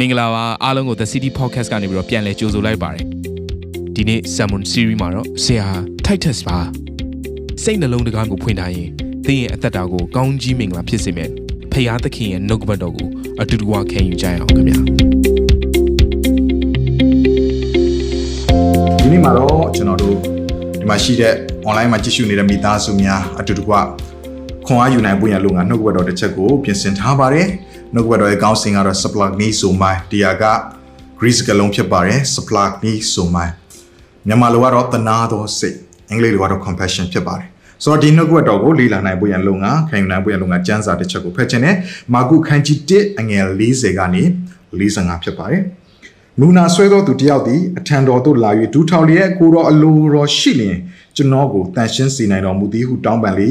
[0.00, 3.04] မင်္ဂလာပါအားလုံးကို The City Podcast ကနေပြီးတော့ပြန်လည်ကြိုဆိုလိုက်ပါတယ်
[3.94, 5.68] ဒီနေ့ Salmon Series မှာတော့ဆရာ
[6.06, 6.58] Titus ပါ
[7.62, 8.88] စိတ်နှလုံးတကားကိုဖွင့်ထားရင်
[9.26, 11.30] သင်ရဲ့အသက်တာကိုကောင်းကြီးမင်္ဂလာဖြစ်စေမယ်
[11.72, 13.08] ဖခင်သခင်ရဲ့နှုတ်ကပတ်တော်ကို
[13.40, 14.78] အတူတူခံယူကြရအောင်ခင်ဗျာ
[19.00, 20.16] ဒီနေ့မှာတော့ကျွန်တော်တို့
[20.80, 21.34] ဒီမှာရှိတဲ့
[21.68, 23.72] online မှာကြည့်ရှုနေတဲ့မိသားစုများအတူတူက
[24.66, 27.48] ခွန်အားယူနိုင်ဖို့ရန်လို့ငါနှုတ်ကပတ်တော်တစ်ချက်ကိုပြင်ဆင်ထားပါတယ်
[27.96, 30.44] နှုတ်ကပတ်တော်ရဲ့ကောင်းစဉ်ကတော့ supply me so my ဒီဟာက
[31.18, 33.48] Greece ကလုံးဖြစ်ပါတယ် supply me so my
[34.26, 35.76] မြန်မာလိုကတော့တနာသောစိတ်
[36.10, 37.48] အင်္ဂလိပ်လိုကတော့ compassion ဖြစ်ပါတယ်
[37.84, 41.76] ဆိုတော့ဒီနှုတ်ကပတ်တော်ကိုလေ့လာနိုင်ဖို့ရန်လုံငါခံယူနိုင်ဖို့ရန်လုံငါစံစာတစ်ချက်ကိုဖတ်ခြင်းနဲ့
[42.14, 44.22] မာကုခန်းကြီး1အငယ်40ကနေ
[44.78, 45.62] 45ဖြစ်ပါတယ်
[46.40, 50.78] နူနာဆွဲသောသူတယောက်သည်အထံတော်သို့လာ၍ဒူးထောင်လျက်ကိုတော်အလိုတော်ရှိလျင်
[51.16, 53.48] ကျွန်တော်ကိုတန်ရှင်းစေနိုင်တော်မူသည်ဟုတောင်းပန်လေ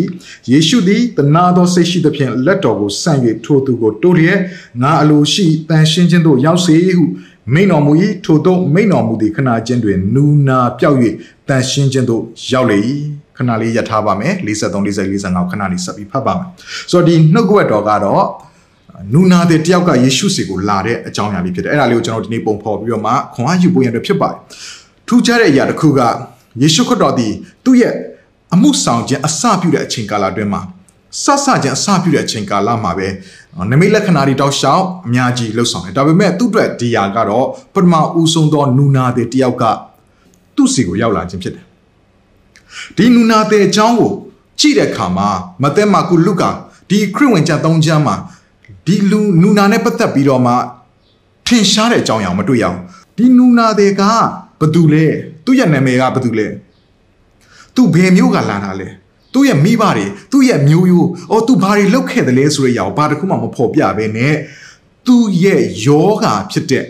[0.51, 4.39] ယေရှုသည်တနာသောစိတ်ရှိသဖြင့်လက်တော်ကိုဆန့်၍ထိုသူကိုတိုးလျက်
[4.81, 7.05] ငါအလိုရှိတန်ရှင်းခြင်းသို့ရောက်စေဟု
[7.53, 7.91] မိန်တော်မူ၏
[8.25, 10.97] ထိုသို့မိန်တော်မူသည်ခဏချင်းတွင်နူနာပြောက်၍
[11.47, 12.79] တန်ရှင်းခြင်းသို့ရောက်လေ၏
[13.37, 16.49] ခဏလေးရထားပါမယ်53 40 45ခဏလေးဆက်ပြီးဖတ်ပါမယ်
[16.91, 18.25] ဆိုတော့ဒီနှုတ်ကပတ်တော်ကတော့
[19.13, 24.39] နူနာတဲ့တယောက်ကယေရှုစီကိုလာတဲ့အကြောင်းအရာလေးဖြစ်တယ်အဲ့ဒါလေးကိုကျွန်တော်ဒီနေ့ပုံဖော်ပြီးတော့မှခွန်အားယူဖို့ရတဲ့ဖြစ်ပါတယ်
[25.07, 26.01] ထူးခြားတဲ့အရာတစ်ခုက
[26.61, 27.33] ယေရှုခရစ်တော်သည်
[27.65, 27.93] သူ့ရဲ့
[28.53, 30.61] အမှုဆောင်ခြင်းအစပြုတဲ့အချိန်ကာလအတွင်းမှာ
[31.23, 33.07] ဆဆခြင်းအစပြုတဲ့အချိန်ကာလမှာပဲ
[33.71, 39.63] နမိတ်လက္ခဏာတွေတောက်လျှောက်အများကြီးလှုပ်ဆောင်တယ်ဒါပေမဲ့သူ့အတွက်ဒီယာကတော့ပထမဦးဆုံးသောနူနာတဲ့တယောက်က
[40.55, 41.65] သူ့စီကိုရောက်လာခြင်းဖြစ်တယ်
[42.97, 44.11] ဒီနူနာတဲ့အကြောင်းကို
[44.59, 45.29] ကြည့်တဲ့အခါမှာ
[45.63, 46.49] မသက်မာကုလုကာ
[46.89, 48.15] ဒီခရစ်ဝင်ကျမ်း၃ကျမ်းမှာ
[48.85, 50.53] ဒီလူနူနာနဲ့ပတ်သက်ပြီးတော့မှ
[51.47, 52.79] ထင်ရှားတဲ့အကြောင်းအရာမတွေ့ရအောင်
[53.17, 54.01] ဒီနူနာတွေက
[54.61, 55.05] ဘသူလဲ
[55.45, 56.47] သူ့ရဲ့နာမည်ကဘသူလဲ
[57.75, 58.89] သူဘယ်မျိုးကလာတာလဲ
[59.33, 64.33] သူ့ရဲ့မိဘတွေသူ့ရဲ့မျိုးရိုးအော်သူဘာတွေလုပ်ခဲ့တယ်လဲဆိုတဲ့အရာကိုဘာတစ်ခုမှမဖော်ပြဘဲနဲ့
[65.05, 66.85] သူ့ရဲ့ယောဂါဖြစ်တဲ့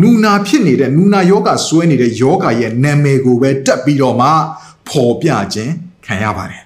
[0.00, 4.28] နူနာဖြစ်နေတဲ့နူနာယောဂါဆွဲနေတဲ့ယောဂါရဲ့နာမည်ကိုပဲတက်ပြီးတော့မှ
[4.88, 5.72] ဖော်ပြခြင်း
[6.06, 6.62] ခံရပါတယ်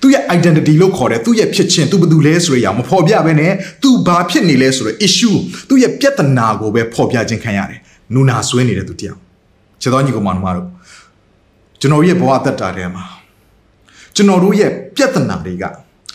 [0.00, 3.52] သူ့ရဲ့ identity လို့ခေါ်တယ်သူ့ရဲ့ဖြစ်ခြင်းသူဘယ်သူလဲဆိုရအောင်မဖော်ပြဘဲနဲ့
[3.82, 5.36] သူဘာဖြစ်နေလဲဆိုတော့ issue
[5.68, 7.80] သူ့ရဲ့ပြဿနာကိုပဲဖော်ပြခြင်းခံရတယ်
[8.14, 9.20] နူနာဆွဲနေတဲ့သူတယောက်
[9.80, 10.66] ခြေတော်ညီကောင်မတို့
[11.80, 13.04] ကျွန်တော်ရဲ့ဘဝသက်တာထဲမှာ
[14.14, 15.64] ကျွန်တော်တို့ရဲ့ပြဿနာတွေက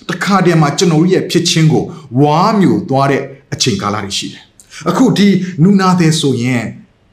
[0.10, 1.84] တခါတည်းမှာကျွန်တော်ရဲ့ဖြစ်ခြင်းကို
[2.22, 3.22] ဝါမျိုးသွားတဲ့
[3.54, 4.44] အချိန်ကာလတွေရှိတယ်
[4.90, 5.28] အခုဒီ
[5.64, 6.64] နူနာတဲ့ဆိုရင်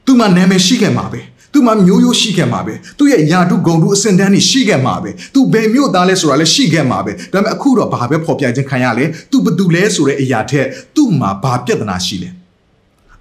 [0.05, 1.21] သူ့မှာနာမည်ရှိခဲ့မှာပဲ
[1.53, 12.29] သူမှမျိုးရိုးရှိခဲ့မှာပဲသူ့ရဲ့ယာတုဂုံတုအစင်တန်းနေရှိခဲ့မှာပဲသူဘယ်မျိုးသားလဲဆိုတာလည်းရှိခဲ့မှာပဲဒါပေမဲ့အခုတော့ဘာပဲဖော်ပြခြင်းခံရလဲသူဘသူလဲဆိုတဲ့အရာထက်သူ့မှာဘာပြဿနာရှိလဲ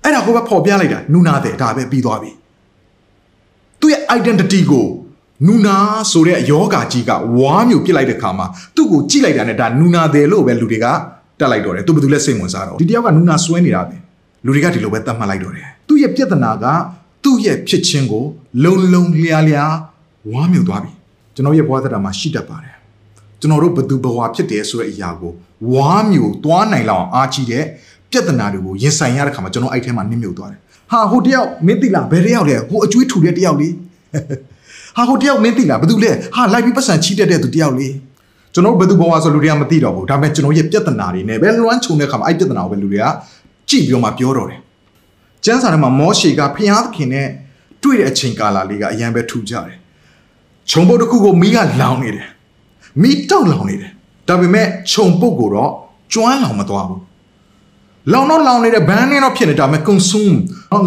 [0.05, 2.31] အဲ့ဒါကိုပဲဖော်ပြလိုက်တာနူနာတဲ့ဒါပဲပြီးသွားပြီ
[3.81, 4.87] သူ့ရဲ့ identity ကို
[5.47, 5.77] နူနာ
[6.13, 8.47] ဆိုတဲ့ယောဂါကြီးကဝါမျိုးပြစ်လိုက်တဲ့ခါမှာ
[8.77, 10.87] သူ့ကိုကြည့်လိုက်တာနဲ့ဒါနူနာတယ်လို့ပဲလူတွေက
[11.41, 13.97] တက်လိုက်တော့တယ်သူဘသူလဲစိတ်ဝင်စားတော့ဒီတယောက်ကနူနာဆွဲနေတာပဲ
[14.45, 16.67] လူတွေကဒီလိုပဲတတ်မှတ်လိုက်တော့တယ်သူ့ရဲ့ပြဿနာက
[17.23, 18.25] သူ့ရဲ့ဖြစ်ခြင်းကို
[18.65, 19.75] လုံလုံလျားလျား
[20.31, 20.93] ဝါမြုပ်သွားပြီ
[21.35, 22.75] ကျွန်တော်ရဲ့ဘဝသက်တာမှာရှိတတ်ပါတယ်
[23.41, 25.33] ကျွန်တော်တို့ဘသူဘဝဖြစ်တယ်ဆိုတဲ့အရာကို
[25.73, 27.65] ဝါမြုပ်သွားနိုင်လောက်အားကြီးတဲ့
[28.11, 33.69] ပြဿနာတွေကိုရင်ဆိုင်ရတဲ့ခါမှာကျွန်တော်အဲ့ထဲမှာနစ်မြုပ်သွားတယ်ဟာဟိုတယောက်မင်းသိလားဘယ်တယောက်လဲဟိုအကျွေးထူတဲ့တယောက်လေ
[34.97, 37.89] ဟာဟိုတယောက်မင်းသိလားဘယ်သူလဲဟာလိုက်ပြီးပတ်စံချီးတက်တဲ့သူတယောက်လေ
[38.55, 43.07] ကျွန်တော်ဘယ်သူဘဝဆိုလူတွေကမသိတော့ဘူးဒါပေမဲ့ကျွန်တော်ရဲ့ပြဿနာတွေနဲ့ပဲလွမ်းခြုံတဲ့ခါမှာအဲ့ပြဿနာကိုပဲလူတွေက
[43.69, 44.61] ကြည့်ပြီးတော့မှပြောတော့တယ်
[45.45, 47.29] ကျမ်းစာထဲမှာမောရှေကဖျားသခင်နဲ့
[47.83, 49.77] တွေ့တဲ့အချိန်ကာလလေးကအရန်ပဲထူကြတယ်။
[50.71, 52.29] ခြုံပုတ်တစ်ခုကိုမီးကလောင်နေတယ်။
[53.03, 53.91] မီးတောက်လောင်နေတယ်။
[54.29, 55.73] ဒါပေမဲ့ခြုံပုတ်ကိုတော့
[56.13, 57.01] ကျွမ်းလောင်မသွားဘူး။
[58.13, 60.37] လောင်တော့လောင်နေတဲ့ဘန်းနဲ့တော့ဖြစ်နေတာမဲ့ consume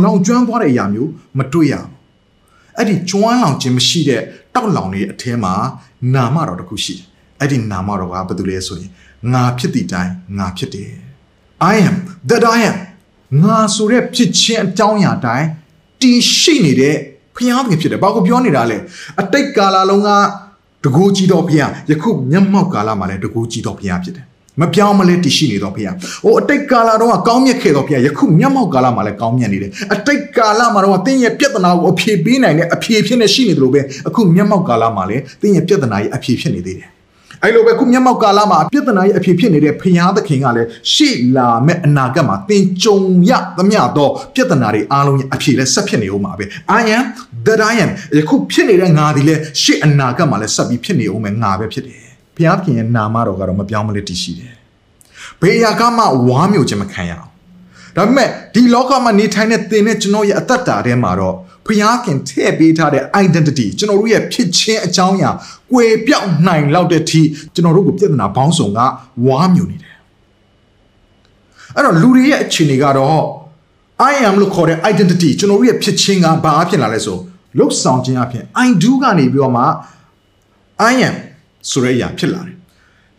[0.03, 1.89] လောင်ကျွမ်းသွားတဲ့အရာမျိုးမတွေ့ရဘူး။
[2.77, 4.21] အဲ့ဒီကျွမ်းလောင်ခြင်းမရှိတဲ့
[4.55, 5.53] တောက်လောင်နေတဲ့အထဲမှာ
[6.13, 7.05] နာမတော်တစ်ခုရှိတယ်။
[7.39, 8.91] အဲ့ဒီနာမတော်ကဘာတူလဲဆိုရင်
[9.33, 10.91] ငါဖြစ်သည့်တိုင်ငါဖြစ်တယ်။
[11.73, 11.95] I am
[12.29, 12.77] that I am
[13.39, 15.47] ငါဆိုတဲ့ဖြစ်ခြင်းအကြောင်းအရာတိုင်း
[16.01, 16.95] တည်ရှိနေတဲ့
[17.35, 18.77] ဖျားသခင်ဖြစ်တယ်ဘာကိုပြောနေတာလဲ
[19.21, 20.09] အတိတ်ကာလလုံးက
[20.83, 24.25] တကူကြီးတော်ဖျားယခုမျက်မှောက်ကာလမှာလည်းတကူကြီးတော်ဖျားဖြစ်တယ်
[24.59, 36.89] မပြောင်းမလဲတည်ရှိနေတော်ဖျားဟိုအတိတ်ကာလတော့ကောင်းမြတ်ခဲ့တော်ဖျားယခုမျက်မှောက်ကာလမှာလည်းကောင်းမြတ်နေတယ်အတိတ်ကာလမှာတော့တင်းရဲ့ပြဿနာကိုအဖြေပေးနိုင်တဲ့အဖြေဖြစ်နေရှိနေတယ်လို့ပဲအခုမျက်မှောက်ကာလမှာလည်းတင်းရဲ့ပြဿနာရဲ့အဖြေဖြစ်နေသေးတယ်
[37.43, 42.97] အဲ့လိုပဲခုမျက်မှောက်ကာလမှာပြဿနာရဲ့အဖြစ်ဖြစ်နေတဲ့ဖျားသခင်ကလည်းရှေ့လာမဲ့အနာဂတ်မှာသင်ကြုံ
[43.29, 46.45] ရသမျှသောပြဿနာတွေအားလုံးရဲ့အဖြစ်လည်းဆက်ဖြစ်နေဦးမှာပဲ
[46.79, 47.03] I am
[47.45, 52.03] that I am ယခုဖြစ်နေတဲ့ငါဒီလည်းရှေ့အနာဂတ်မှာလည်းဆက်ပြီးဖြစ်နေဦးမယ်ငါပဲဖြစ်တယ်
[52.37, 54.53] ဖျားသခင်ရဲ့နာမတော်ကတော့မပြောင်းမလဲတည်ရှိတယ်
[55.41, 57.29] ဘယ်အရာကမှဝါမျိုးခြင်းမခံရအောင်
[57.95, 61.35] ဒါပေမဲ့ဒီလောကမှာနေထိုင်တဲ့သင်နဲ့ကျွန်တော်ရဲ့အသက်တာထဲမှာတော့
[61.67, 65.31] ဖျားခင်ထည့်ပေးထားတဲ့ identity ကျွန်တော်တို့ရဲ့ဖြစ်ခြင်းအကြောင်းအရာ
[65.71, 67.21] ကွယ်ပြောက်နိုင်လောက်တဲ့အထိ
[67.53, 68.79] ကျွန်တော်တို့ကိုပြဿနာပေါင်းစုံက
[69.25, 69.95] ဝါမြူနေတယ်
[71.75, 73.21] အဲ့တော့လူတွေရဲ့အခြေအနေကတော့
[74.11, 77.17] I am လို့ခေါ်တဲ့ identity ကျွန်တော်တို့ရဲ့ဖြစ်ချင်းကဘာအဖြစ်လာလဲဆို
[77.57, 79.63] လှုပ်ဆောင်ခြင်းအဖြစ် I do ကနေပြီးတော့မှ
[80.91, 81.15] I am
[81.69, 82.50] ဆိုတဲ့အရာဖြစ်လာတယ်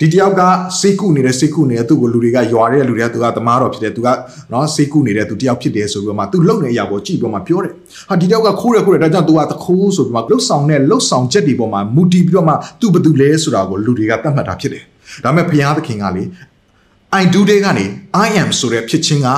[0.03, 0.43] ဒီတယောက်က
[0.81, 4.09] စိတ်ကူနေတဲ့စိတ်ကူနေတဲ့သူ့ကိုလူတွေကယွာတဲ့လူတွေကသူကသမားတော်ဖြစ်တယ်သူက
[4.53, 7.73] နော်စိတ်ကူနေတဲ့သူတယောက်ဖြစ်တယ်ဆိုပြီးတော့မှသူလုံနေတဲ့အရာကိုကြည့်ပြီးတော့မှပြောတယ်
[8.09, 14.83] ဟာဒီတယောက်ကခိုးတယ်ခိုးတယ်ဒါကြောင့်သူကတခိုးဆိုပြီးမှလှုပ်ဆောင်တဲ့လှုပ်ဆောင်ချက်တွေပေါ်မှာမူတည်ပြီးတော့မှသူဘယ်သူလဲဆိုတာကိုလူတွေကသတ်မှတ်တာဖြစ်တယ်
[15.25, 16.23] ဒါပေမဲ့ဘုရားသခင်ကလေ
[17.21, 17.85] I do တဲ့ကနေ
[18.27, 19.29] I am ဆိုတဲ့ဖြစ်ချင်းက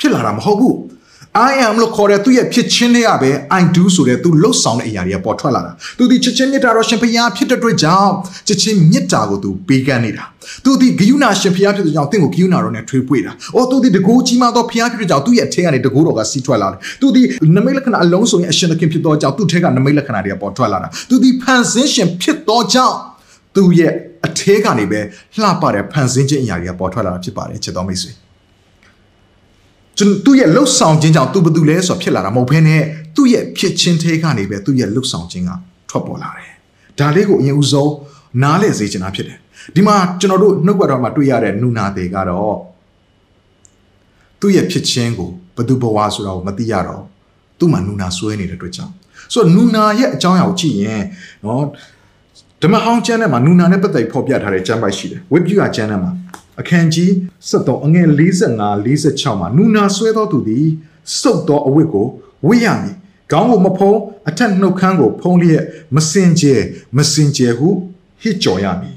[0.00, 0.76] ဖြစ်လာတာမဟုတ်ဘူး
[1.36, 8.12] I am လို့ခေါ်တဲ့သူ့ရဲ့ဖြစ်ချင်းတွေကပဲ I do ဆိုတဲ့သူလှုပ်ဆောင်တဲ့အရာတွေကပေါ်ထွက်လာတာသူဒီချစ်ချင်းမြတ်တာတော့ရှင်ဘုရားဖြစ်တဲ့အတွက်ကြောင့်
[8.46, 10.24] ချစ်ချင်းမြတ်တာကိုသူပေးကမ်းနေတာ
[10.64, 17.22] သူဒီဂယုဏရှင်ဘုရားဖြစ်တဲ့ကြောင့်တင့်ကိုဂယုဏတော်နဲ့ထွေးပွေတာ။အော်သူဒီတကူကြီးမားသောဘုရားဖြစ်တဲ့ကြောင့်သူ့ရဲ့အထက်ကနေတကူတော်ကစီးထွက်လာတယ်။သူဒီ
[17.56, 22.96] နမိတ်လက္ခဏာအလုံးစုံရဲ့အရှင်သခင်ဖြစ်သောကြောင့်သူ့ထက်ကနမိတ်လက္ခဏာတွေကပေါ်ထွက်လာတာ။သူဒီဖန်ဆင်းရှင်ဖြစ်သောကြောင့်
[23.56, 23.92] သူ့ရဲ့
[24.26, 25.00] အထဲကနေပဲ
[25.40, 28.12] လှပတဲ့ဖန်ဆင်းခြင်းအရာတွေကပေါ်ထွက်လာတာဖြစ်ပါတယ်ချစ်တော်မိတ်ဆွေ။
[29.98, 32.82] ကျွန်သူ့ရဲ့လှုပ်ဆောင်ခြင်းကြောင့်သူဘယ်သူလဲဆိုဖြစ်လာတာမဟုတ်ဘဲနဲ့
[33.16, 35.50] သူ့ရဲ့ဖြစ်ချင်းသေးကနေပဲသူ့ရဲ့လှုပ်ဆောင်ခြင်းက
[35.90, 36.52] ထွက်ပေါ်လာတယ်။
[36.98, 37.92] ဒါလေးကိုအရင်ဦးဆုံး
[38.42, 39.38] နားလည်စေချင်တာဖြစ်တယ်။
[39.74, 42.56] ဒီမှာကျွန်တော်တို့နှုတ်ကတော်မှာတွေ့ရတဲ့နူနာတွေကတော့
[44.40, 47.02] သူ့ရဲ့ဖြစ်ချင်းကိုဘယ်သူဘဝဆိုတာကိုမသိရတော့
[47.58, 48.92] သူ့မှာနူနာဆွဲနေတဲ့အတွက်ကြောင့်
[49.32, 51.02] ဆိုတော့နူနာရဲ့အကြောင်းအရာကိုကြည့်ရင်
[51.44, 51.64] နော်
[52.62, 56.10] ဓမ္မဟောင်းကျမ်းထဲမှာနူနာနဲ့ပတ်သက်ဖော်ပြထားတဲ့ကျမ်းပိုက်ရှိတယ်ဝိပ္ပယကျမ်းထဲမှာ
[56.60, 57.10] အခန်းကြီး
[57.50, 60.66] 73အငယ်45 46မှာနူနာဆွဲသောသူသည်
[61.20, 62.06] စုပ်သောအဝတ်ကို
[62.46, 62.96] ဝတ်ရမည်
[63.30, 63.98] ခေါင်းကိုမဖုံး
[64.28, 65.62] အထက်နှုတ်ခမ်းကိုဖုံးလျက်
[65.96, 66.60] မစင်ကြယ်
[66.96, 67.68] မစင်ကြယ်ဟု
[68.22, 68.96] ဟစ်ကြော်ရမည်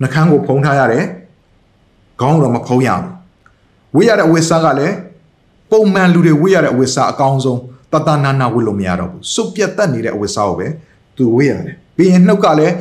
[0.00, 1.04] နှခမ်းကိုဖုံးထားရတယ်
[2.20, 3.08] ခေါင်းတော့မဖုံးရဘူး
[3.96, 4.96] ဝတ်ရတဲ့အဝတ်စားကလည်း
[5.70, 7.60] ပုံမှန်လူတွေဝတ်ရတဲ့အဝတ်စားအကောင်းဆုံး
[7.92, 10.66] တတနာနာဝတ်လို့မရတော့ဘူးစုပ်ပြတ်တက်နေတဲ့အဝတ်စားကိုပဲ
[11.16, 12.74] သူဝတ်ရတယ်ပြီးရင်နှုတ်ကလည်း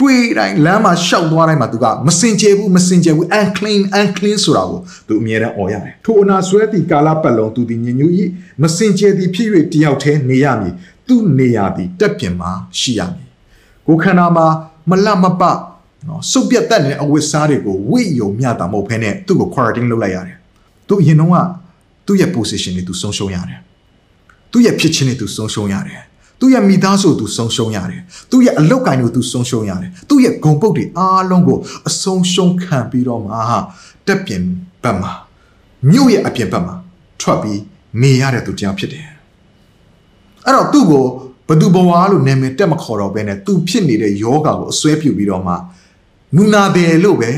[0.00, 8.06] တွေ့တိုင်းလမ်းမှာရှောက်သွားတိုင်းမှာသူကမစင်ကြယ်ဘူးမစင်ကြယ်ဘူး unclean unclean ဆိုတာကိုသူအမြဲတမ်းអော်ရတယ်ထိုအနာဆွဲသည့်ကာလပတ်လုံးသူသည်ညညူ၏
[8.62, 10.74] မစင်ကြယ်သည်ဖြစ်၍တယောက်တည်းနေရမည်
[11.08, 13.28] သူနေရသည်တက်ပြင်မှာရှိရမည်
[13.86, 14.46] ကိုခန္ဓာမှာ
[14.90, 15.42] မလမပ
[16.08, 20.36] နော်စုပ်ပြတ်တတ်တဲ့အဝတ်စားတွေကိုဝိယုံမြတာမဟုတ်ဘဲနဲ့သူ့ကို quarantine လုပ်လိုက်ရတယ်
[20.88, 21.36] သူအရင်တော့က
[22.06, 23.60] သူ့ရဲ့ position တွေသူဆုံးရှုံးရတယ်
[24.52, 26.00] သူ့ရဲ့ဖြစ်ချင်းတွေသူဆုံးရှုံးရတယ်
[26.40, 31.58] သူ့ရဲ့မိသားစုကိုသူဆုံးရှုံးရတယ်သူ့ရဲ့အလောက်ကိုင်းကိုသူဆုံးရှုံးရတယ်သူ့ရဲ့ဂုံပုတ်တွေအားလုံးကို
[31.88, 33.34] အဆုံးရှုံးခံပြီးတော့မှ
[34.06, 34.42] တက်ပြင်
[34.82, 35.12] ဘက်မှာ
[35.90, 36.74] မြို့ရဲ့အပြင်ဘက်မှာ
[37.20, 37.60] ထွက်ပြီး
[38.02, 39.06] နေရတဲ့သူတယောက်ဖြစ်တယ်
[40.46, 41.04] အဲ့တော့သူ့ကို
[41.48, 45.54] ဘသူဘဝလို့နာမည်တက်မခေါ်တော့ဘဲနဲ့သူဖြစ်နေတဲ့ယောဂါကိုအစွဲပြုပြီးတော့မှ
[46.36, 47.30] နူနာတယ်လို့ပဲ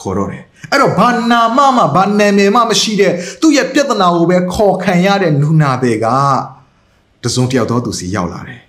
[0.00, 6.06] ခေါ်တော့တယ်အဲ့တော့ဘာနာမမှဘာနာမည်မှမရှိတဲ့သူ့ရဲ့ပြဿနာကိုပဲခေါ်ခံရတဲ့နူနာတယ်က
[7.26, 8.60] တစုံတယောက်သောသူစီရောက်လာတယ်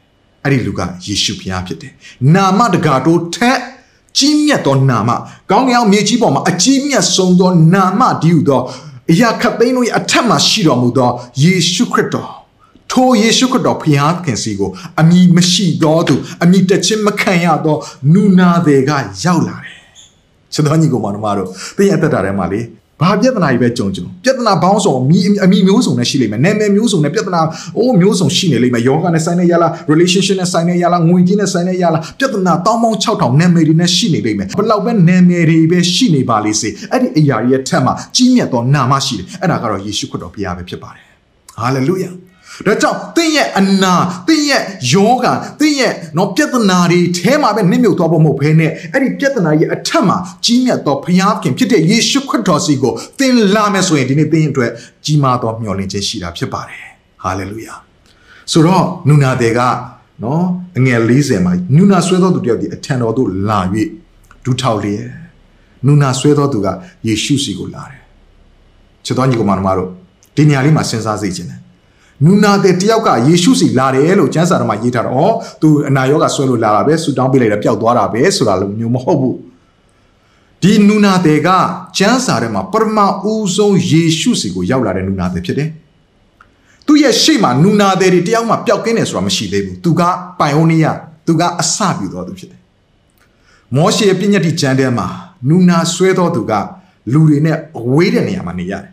[0.44, 1.94] အဲ့ဒီလူကယေရှုဖျားဖြစ်တယ်
[2.36, 3.60] နာမတကာတို့ထက်
[4.18, 5.10] ကြီးမြတ်သောနာမ
[5.52, 8.62] ကောင်းကင်အောင်မြေကြီးပေါ်မှာအကြီးမြတ်ဆုံးသောနာမဒီဟုသော
[9.12, 11.10] အရာခတ်သိမ်းတို့ရဲ့အထက်မှာရှိတော်မူသော
[11.44, 12.30] ယေရှုခရစ်တော်
[12.92, 14.70] ထိုယေရှုခရစ်တော်ဖျားခင်စီကို
[15.00, 17.78] အမိမရှိသောသူအမိတချင်းမခံရသော
[18.14, 18.92] နူနာတွေက
[19.24, 19.78] ရောက်လာတယ်
[20.54, 21.08] ချစ်တော်ညီကောင်မ
[21.38, 22.62] တို့တင်းရဲ့အသက်တာထဲမှာလေ
[23.02, 27.42] ဘာပြဿနာကြီးပဲကြုံကြုံပြဿနာဘောင်းဆောင်အမိအမိမျိုးစုံနဲ့ရှိလိမ့်မယ်နာမည်မျိုးစုံနဲ့ပြဿနာ
[27.78, 41.06] အိုးမျိုးစုံရှိနေလိမ့်မယ်ယောဂနဲ့ဆိုင်နေရလား relationship နဲ့ဆိုင်နေရလားငွေကြီးနဲ့ဆိုင်နေရလားပြဿနာတောင်းပေါင်း6000နာမည်တွေနဲ့ရှိနေလိမ့်မယ်ဘလောက်ပဲနာမည်တွေပဲရှိနေပါလိမ့်စေအဲ့ဒီအရာရဲ့ထက်မှာကြီးမြတ်သောနာမရှိတယ်အဲ့ဒါကတော့ယေရှုခရစ်တော်ဘုရားပဲဖြစ်ပါတယ်
[41.62, 42.10] ဟာလေလုယာ
[42.66, 43.94] ဒါကြောင့်သင်ရဲ့အနာ
[44.28, 44.62] သင်ရဲ့
[44.92, 45.26] ယောဂ
[45.60, 54.72] သင်ရဲ့နော်ပြဿနာတွေထဲမှာပဲနစ်မြုပ်သွားဖို့မဟုတ်ဘဲနဲ့အဲ့ဒီပြဿနာရဲ့အထက်မှာကြီးမြတ်သောဘုရားခင်ဖြစ်တဲ့ယေရှုခရစ်တော်စီကိုသင်လာမယ်ဆိုရင်ဒီနေ့သင်အတွက်
[55.06, 56.86] ကြီးမားသောမျှော်လင့်ခြင်းရှိတာဖြစ်ပါတယ်
[57.24, 57.76] ဟာလေလုယာ
[58.52, 59.60] ဆိုတော့နူနာတဲ့က
[60.24, 60.44] နော်
[60.78, 63.60] အငယ်40မှာနူနာဆွဲသောသူတယောက်ဒီအထံတော်သို့လာ၍
[64.44, 65.06] ဒူးထောက်လျက်
[65.86, 66.68] နူနာဆွဲသောသူက
[67.08, 68.02] ယေရှုစီကိုလာတယ်
[69.06, 69.90] ချစ်တော်ညီကောင်မတို့
[70.36, 71.60] ဒီနေရာလေးမှာစဉ်းစားစေခြင်းတယ်
[72.26, 79.36] နူနာတဲ့တယောက်ကယေရှုစီလာတယ်လို့ကျမ်းစာထဲမှာရေးထားတော့ဩသူအနာရောဂါဆွဲလို့လာတာပဲဆူတောင်းပေးလိုက်တာပျောက်သွားတာပဲဆိုတာလို့မျိုးမဟုတ်ဘူး
[80.62, 81.50] ဒီနူနာတဲ့က
[81.98, 83.00] ကျမ်းစာထဲမှာပရမ
[83.32, 85.70] ဦးဆုံးယေရှုစီကိုရောက်လာတဲ့နူနာတဲ့ဖြစ်တယ်
[86.86, 90.02] သူရဲ့ရှေ့မှာနူနာတဲ့တွေတယောက်မှပျောက်ကင်းတယ်ဆိုတာမရှိသေးဘူးသူက
[90.40, 90.98] ပိုင်အိုနီးယား
[91.28, 92.62] သူကအစပြုတော်သူဖြစ်တယ်
[93.76, 95.08] မောရှေရဲ့ပြည့်ညတ်တိကျမ်းထဲမှာ
[95.50, 96.54] နူနာဆွဲတော်သူက
[97.14, 98.92] လူတွေနဲ့အဝေးတဲ့နေရာမှာနေရတယ်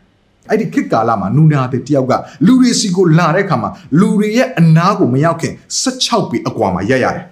[0.49, 2.13] အဲ့ဒီခေတ်ကာလမှာနူနာတဲ့တယောက်က
[2.45, 7.25] လူတွေစီကိုလာတဲ့အခါမှာလူတွေရဲ့အနာကိုမရောက်ခင်16ပေအကွာမှာရက်ရတယ်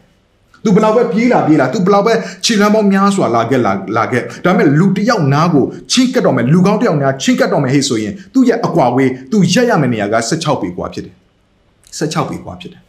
[0.63, 2.13] သူဘလောက်ပဲပြေးလာပြေးလာသူဘလောက်ပဲ
[2.45, 11.15] ခြေလမ်းပေါင်းများစွာလာခဲ့လာလာခဲ့ဒါပေမဲ့လူတယောက်နားကိုချင်းကတ်တော့မယ်လူကောင်းတယောက်နားချင်းကတ်တော့မယ်ဟေ့ဆိုရင်သူ့ရဲ့အကွာဝေးသူရက်ရမယ့်နေရာက16ပေกว่าဖြစ်တယ်
[11.99, 12.81] 16ပေกว่าဖြစ်တယ်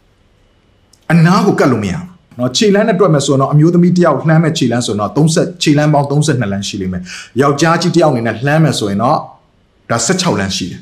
[1.13, 2.07] အနာကိုကတ်လို့မရဘူး
[2.39, 7.03] နော်ခြေလမ်းနဲ့တွက်မယ်ဆိုတော့အမျိုးသမီးတယောက်လှမ်းမဲ့ခြေလမ်းဆိုတော့30ခြေလမ်းပေါင်း32လမ်းရှိလိမ့်မယ်
[7.41, 9.19] ယောက်ျားကြီးတယောက်အနေနဲ့လှမ်းမယ်ဆိုရင်တော့
[9.90, 10.82] ဒါ16လမ်းရှိတယ်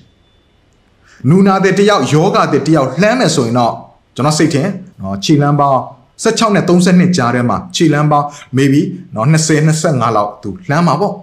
[1.30, 3.74] နူနာတဲ့တယောက်ယောဂတဲ့တယောက်လှမ်းမယ်ဆိုရင်တော့
[4.16, 4.70] ကျွန်တော်စိတ်ထင်
[5.02, 5.82] နော်ခြေလမ်းပေါင်း
[6.24, 8.28] 16နဲ့32ကြားထဲမှာခြေလမ်းပေါင်း
[8.58, 8.82] maybe
[9.16, 11.14] နော်20 25လောက်သူလှမ်းမှာပေါ့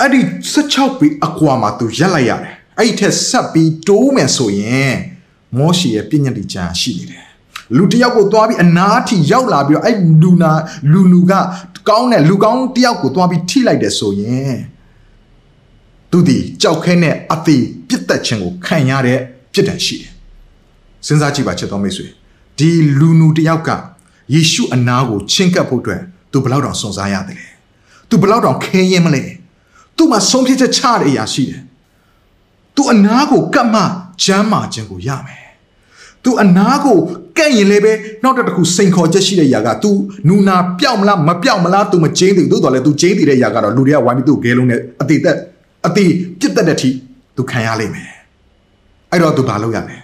[0.00, 0.20] အဲ့ဒီ
[0.54, 4.94] 16ပြီအကွာမှာသူရက်လိုက်ရတယ်အဲ့ဒီထက်ဆက်ပြီးတိုးမယ်ဆိုရင်
[5.58, 7.26] မောရှိရဲ့ပြည့်ညတ်တိကြံရှိနေတယ်
[7.76, 10.52] လူတယောက်ကိုသွားပြီးအနားထိရောက်လာပြီးတော့အဲ့လူနာ
[10.92, 11.32] လူလူက
[11.88, 14.54] ကောင်းတဲ့လူကောင်းတယောက်ကိုသွားပြီးထိလိုက်တယ်ဆိုရင်
[16.11, 19.19] သူဒီကြောက်ခဲနဲ့အသေးပြစ်တက်ခြင်းကိုခံရတဲ့
[19.53, 20.11] ပြစ်ဒဏ်ရှိတယ်
[21.05, 22.07] စဉ်းစားကြည့်ပါချက်တော်မိတ်ဆွေ
[22.57, 23.69] ဒီလူနူတယောက်က
[24.33, 26.01] ယေရှုအနာကိုချင်းကပ်ဖို့အတွက်
[26.31, 27.47] သူဘလောက်တောင်စွန့်စားရတယ်လဲ
[28.09, 29.23] သူဘလောက်တောင်ခဲရင်မလဲ
[29.97, 31.61] သူ့မှာဆုံးဖြတ်ချက်ချတဲ့အရာရှိတယ်
[32.75, 33.81] သူအနာကိုကတ်မှ
[34.23, 35.47] ချမ်းမာခြင်းကိုရမယ်။
[36.23, 36.97] तू အနာကို
[37.37, 39.91] ကန့်ရင်လည်းပဲနောက်တစ်ခုစိန်ခေါ်ချက်ရှိတဲ့ຢာက तू
[40.27, 45.37] နူနာပျောက်မလားမပျောက်မလား तू မကျင်းသေးဘူး။သို့တော်လည်း तू ကျင်းသေးတဲ့ຢာကတော့လူတွေကဝိုင်းပြီး तू ဂဲလုံးနဲ့အတိသက်
[45.86, 46.90] အသေးပြစ်တတ်တဲ့အထိ
[47.36, 48.10] သူခံရလိမ့်မယ်
[49.10, 49.98] အဲ့တော့သူဘာလုပ်ရမလဲ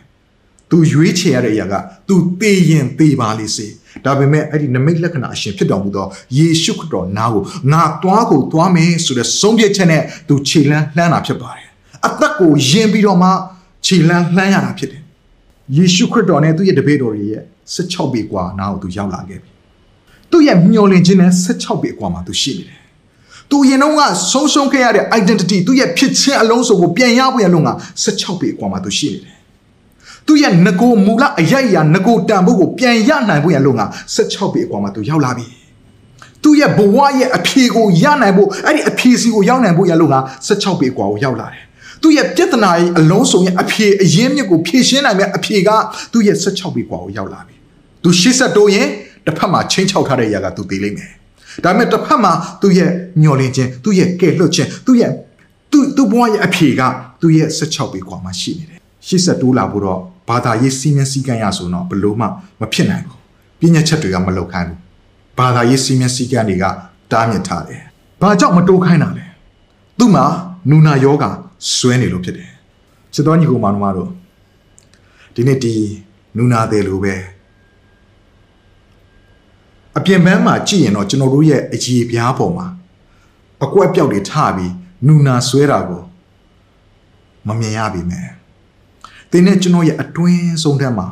[0.71, 1.75] သူရွေးချယ်ရတဲ့အရာက
[2.09, 3.67] သူသေရင်သေပါလိမ့်စေ
[4.05, 6.07] ဒါပေမဲ့အဲ့ဒီနမိတ်လက္ခဏာအရှင်ဖြစ်တော်မူသော
[6.39, 7.43] ယေရှုခရစ်တော်နားကို
[7.73, 11.69] ငါသွားကိုသွားမယ်ဆိုတဲ့ဆုံးဖြတ်ချက်နဲ့သူခြေလှမ်းလှမ်းတာဖြစ်ပါတယ်
[12.07, 13.31] အသက်ကိုယင်ပြီးတော့မှ
[13.87, 15.03] ခြေလှမ်းလှမ်းရတာဖြစ်တယ်
[15.77, 17.43] ယေရှုခရစ်တော်နဲ့သူ့ရဲ့တပည့်တော်တွေရဲ့
[17.75, 19.51] 16ပေกว่าနားကိုသူရောက်လာခဲ့ပြီ
[20.31, 22.81] သူ့ရဲ့မျှော်လင့်ခြင်းနဲ့16ပေกว่าမှာသူရှိနေတယ်
[23.51, 24.01] သူရင်တော့က
[24.33, 27.73] ဆုံးရှုံးခဲ့ရတဲ့ identity သူရဲ့ဖြစ်ချင်းအလုံးစုံကိုပြန်ရဖို့ရလို့ငါ
[28.05, 29.37] 16ပေအကွာမှာသူရှိနေတယ်
[30.27, 33.87] သူရဲ့ငကိုမူလအရိုက်ရာငကိုတန်ဖို့ကိုပြန်ရနိုင်ဖို့ရလို့ငါ
[34.17, 35.47] 16ပေအကွာမှာသူရောက်လာပြီ
[36.43, 41.65] သူရဲ့ဘဝရဲ့အဖြေကိုရနိုင်ဖို့အဲ့ဒီအဖြေစီကိုရောက်နိုင်ဖို့ရလို့ငါ16ပေအကွာကိုရောက်လာတယ်
[42.03, 45.71] သူရဲ့ပြဿနာရဲ့အလုံးစုံရဲ့အဖြေအရင်းမြစ်ကိုဖြေရှင်းနိုင်မယ့်အဖြေက
[46.13, 47.55] သူရဲ့16ပေအကွာကိုရောက်လာပြီ
[48.03, 48.89] သူ80တိုးရင်
[49.27, 51.18] တစ်ဖက်မှာချင်းချောက်ထားတဲ့အရာကသူသေးလိမ့်မယ်
[51.65, 52.91] ဒါပေမဲ့တစ်ဖက်မှာသူ့ရဲ့
[53.23, 55.13] ညှော်လင့်ခြင်းသူ့ရဲ့ကဲလွတ်ခြင်းသူ့ရဲ့
[55.73, 56.83] သူ့သူ့ဘဝရဲ့အဖြေက
[57.21, 62.27] သူ့ရဲ့16ပေခွာမှာရှိနေတယ်ရှေ့ဆက်တိုးလာဖို့တော့ဘာသာရေးစီမံစည်းကမ်းရဆိုတော့ဘလို့မှ
[62.61, 63.19] မဖြစ်နိုင်ဘူး
[63.61, 64.79] ပညာချက်တွေကမလောက်ခိုင်းဘူး
[65.39, 66.65] ဘာသာရေးစီမံစည်းကမ်းတွေက
[67.13, 67.83] တားမြစ်ထားတယ်
[68.23, 69.27] ဘာကြောင့်မတိုးခိုင်းတာလဲ
[69.99, 70.25] သူ့မှာ
[70.71, 71.31] နူနာယောဂါ
[71.77, 72.51] စွဲနေလို့ဖြစ်တယ်
[73.15, 74.11] စစ်တော်ညီကောင်မတို့
[75.35, 75.75] ဒီနေ့ဒီ
[76.37, 77.15] နူနာတယ်လို့ပဲ
[79.99, 82.67] အပြင်ပန်းမှာကြည့်ရင်တော့ကျွန်တော်တို့ရဲ့အကြီးပြားပေါ်မှာ
[83.65, 84.73] အကွက်ပြောက်တွေထပြီး
[85.07, 86.03] နူနာဆွဲတာကို
[87.49, 88.29] မမြင်ရပြီမဲ့
[89.31, 91.07] တင်းနဲ့ကျွန်တော်ရဲ့အတွင်းဆုံးထက်မှာ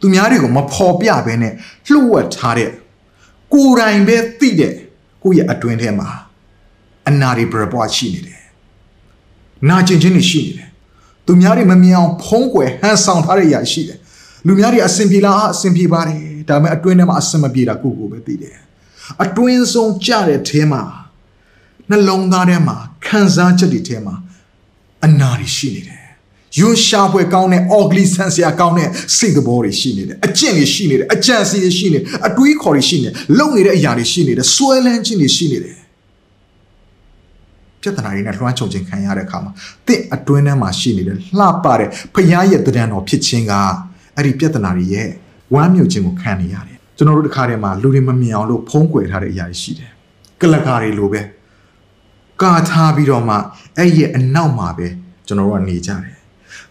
[0.00, 1.52] သူများတွေကိုမဖော်ပြဘဲနဲ့
[1.90, 2.70] လှုပ်ဝက်ထားတဲ့
[3.52, 4.74] ကိုယ်တိုင်ပဲသိတဲ့
[5.22, 6.08] ကိုယ့်ရဲ့အတွင်းထဲမှာ
[7.08, 8.42] အနာတွေပြပွားရှိနေတယ်
[9.68, 10.68] နာကျင်ခြင်းတွေရှိနေတယ်
[11.26, 13.98] သူများတွေမမြင်အောင်ဖုံးကွယ်ဟန်ဆောင်ထားတဲ့အရာရှိတယ်
[14.46, 18.56] လူများတွေအစင်ပြေလားအစင်ပြေပါတယ် ဒါပေမဲ့အတွင်းထဲမှာအစင်မပြေတာကိုကိုပဲသိတယ်
[19.24, 20.82] အတွင်းဆုံးကြတဲ့အဲမှာ
[21.90, 22.76] နှလုံးသားထဲမှာ
[23.06, 24.14] ခံစားချက်တွေထဲမှာ
[25.04, 26.06] အနာတွေရှိနေတယ်
[26.58, 35.76] ယွန်းရှားပွဲကောင်းတဲ့ ugly sense ရကောင်းတဲ့စိတ်သဘောတွေရှိနေတယ်အကျင့်တွေရှိနေတယ်အကြံစီတွေရှိနေတယ်အတွေးခေါ်တွေရှိနေတယ်လုံနေတဲ့အရာတွေရှိနေတယ်ဆွဲလန်းခြင်းတွေရှိနေတယ်
[37.80, 39.52] ပြဿနာတွေနဲ့လွှမ်းခြုံခြင်းခံရတဲ့အခါမှာ
[39.86, 43.52] တင့်အတွင်းထဲမှာရှိနေတဲ့လှပတဲ့ဖျားရဲ့တံတန်တော်ဖြစ်ခြင်းက
[44.16, 45.08] အဲ့ဒီပြဿနာတွေရဲ့
[45.54, 49.90] ဝမ်းမြုပ်ခြင်းကိုခံနေရတယ်ကျွန်တော်တို့တစ်ခါတည်းမှာလူတွေမမြင်အောင်လို့ဖုံးကွယ်ထားတဲ့အရာတွေရှိတယ်
[50.40, 51.22] ကလကာတွေလိုပဲ
[52.42, 53.36] ကာထားပြီးတော့မှ
[53.78, 54.88] အဲ့ရဲ့အနောက်မှာပဲ
[55.26, 56.16] ကျွန်တော်တို့ကနေကြတယ်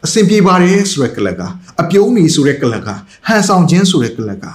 [0.06, 1.42] အစင်ပြေပါတယ်ဆိုတဲ့ကလက
[1.82, 4.46] အပြုံးနေဆိုတဲ့ကလကဟန်ဆောင်ခြင်းဆိုတဲ့ကလက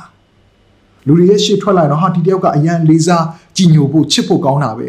[1.07, 3.25] လူတွေရဲ့ရှေ့ထွက်လာတော့ဟာဒီတယောက်ကအရန်လေးစား
[3.57, 4.89] ကြည်ညိုဖို့ချစ်ဖို့ကောင်းတာပဲ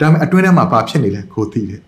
[0.00, 1.80] ဒါပေမဲ့အတွင်းထဲမှာဘာဖြစ်နေလဲကိုသိတယ်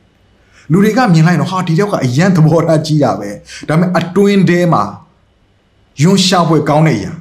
[0.73, 3.31] လူတွေကမြင်လိုက်တော့ဟာဒီတယောက်ကအရန်သဘောထားကြီးတာပဲ
[3.69, 4.83] ဒါပေမဲ့အတွင်းထဲမှာ
[6.02, 7.14] ယွန်းရှာပွဲကောင်းတဲ့အရာ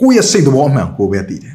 [0.00, 1.54] ကိုယ့်ရဲ့စိတ်သဘောအမှန်ကိုပဲသိတယ်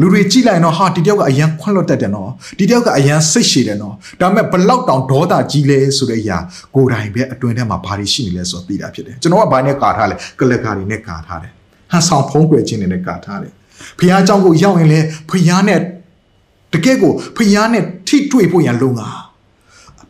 [0.00, 6.38] လူတွေကြည့်လိုက်တော့ဟာဒီတယောက်ကအရန်ခွန့်လွတ်တတ်တယ်နော်ဒီတယောက်ကအရန်စိတ်ရှည်တယ်နော်ဒါပေမဲ့ဘလောက်တောင်ဒေါသကြီးလဲဆိုတဲ့အရာ
[6.74, 11.52] ကိုယ်တိုင်ပဲအတွင်းထဲမှာဘာတွေရှိနေလဲဆိုတော့သိတာဖြစ်တယ်ကျွန်တော်ကဘာနဲ့ကာထားလဲကလကာတွေနဲ့ကာထားတယ်
[11.92, 13.52] ဟန်ဆောင်ဖုံးကွယ်ခြင်းတွေနဲ့ကာထားတယ်
[13.98, 15.80] ဖះเจ้าကိုရောက်ရင်လဲဖះနဲ့
[16.72, 19.08] တကယ့်ကိုဖျားနဲ့ထိတွေ့ဖို့ရန်လုံတာ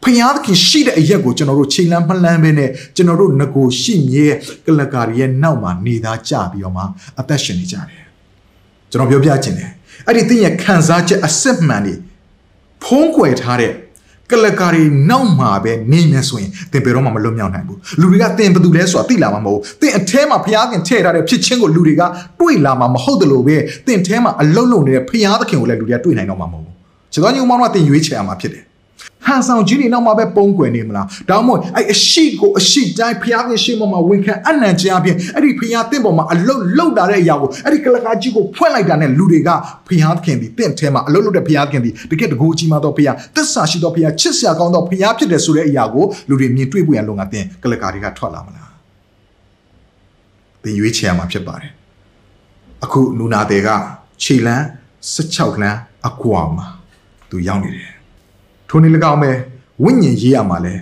[0.05, 4.29] ဖျားသခင်ရှိတဲ့အရက်ကိုကျွန်တော်တို့ချိန်လန်းမလန်းပဲနဲ့ကျွန်တော်တို့ငကိုရှိမြဲ
[4.67, 6.83] ကလကာရဲ့နောက်မှာနေသားကြပြီးတော့မှ
[7.21, 8.05] အသက်ရှင်နေကြတယ်
[8.91, 9.71] ကျွန်တော်ပြောပြခြင်းတယ်
[10.07, 11.95] အဲ့ဒီသင်ရဲ့ခံစားချက်အစစ်မှန်တွေ
[12.85, 13.73] ဖုံးကွယ်ထားတဲ့
[14.31, 22.03] ကလကာရီနောက်မှာပဲနေနေဆိုရင်သင်ဘယ်တော့မှမလွတ်မြောက်နိုင်ဘူးလူတွေကသင်ဘယ်သူလဲဆိုတာသိလာမှာမဟုတ်သင်အแทမှာဘုရားခင်ထည့်ထားတဲ့ဖြစ်ချင်းကိုလူတွေက
[22.41, 26.75] တွေ့လာမှာမဟုတ်တယ်လို့ပဲသင်แทမှာအလုံးလုံးနေတဲ့ဘုရားသခင်ကိုလည်းလူတွေကတွေ့နိုင်တော့မှာမဟုတ်ဘူး
[27.13, 28.65] ခြေတော်ညီမောင်ကသင်ရွေးချယ်ရမှာဖြစ်တယ်
[29.26, 39.50] ဟန်ဆောင်ကြီးနေနောက်မှာပဲပုံကွယ်နေမလားဒါမှမဟုတ်အဲ့အရှိကိုအရှိတိုင်းဖျားခင်ရှေ့မှာဝန်ခံအနံ့ခြင်းအပြင်အဲ့ဒီဖျားတင့်ပေါ်မှာအလုတ်လုတ်တာတဲ့အရာကိုအဲ့ဒီကလကားကြီးကိုဖွင့်လိုက်တာနဲ့လူတွေက
[39.88, 48.72] ဖျားခင်ဒီတင့်ထဲမှာအလုတ်လုတ်တဲ့ဖျားခင်ဒီတကယ်တကူကြီးမှတော့ဖျားသစ္စာရှိတော့ဖျားချစ်စရာကောင်းတော့ဖျားဖြစ်တယ်ဆိုတဲ့အရာကိုလူတွေမြင်တွေ့ဖို့ရလုံငါတင်ကလကားတွေကထွက်လာမလား
[50.64, 51.72] သင်ရွေးချယ်ရမှာဖြစ်ပါတယ်
[52.84, 53.70] အခုနူနာတဲ့က
[54.24, 54.64] ခြေလန်း
[55.16, 56.66] 16လမ်းအကွာမှာ
[57.30, 57.97] သူရောက်နေတယ်
[58.70, 59.32] ထိုနည်း၎င်းပဲ
[59.84, 60.74] ဝိညာဉ်ရေးရမှာလဲ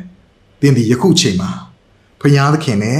[0.62, 1.50] တင်ဒီယခုချိန်မှာ
[2.22, 3.00] ဖျားသခင်နဲ့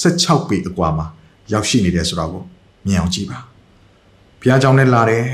[0.00, 1.06] 16ပေအကွာမှာ
[1.52, 2.42] ရောက်ရှိနေတယ်ဆိုတော့ကို
[2.86, 3.38] မြင်အောင်ကြည့်ပါ
[4.40, 5.24] ဘုရားကြောင့်လည်းလာတယ်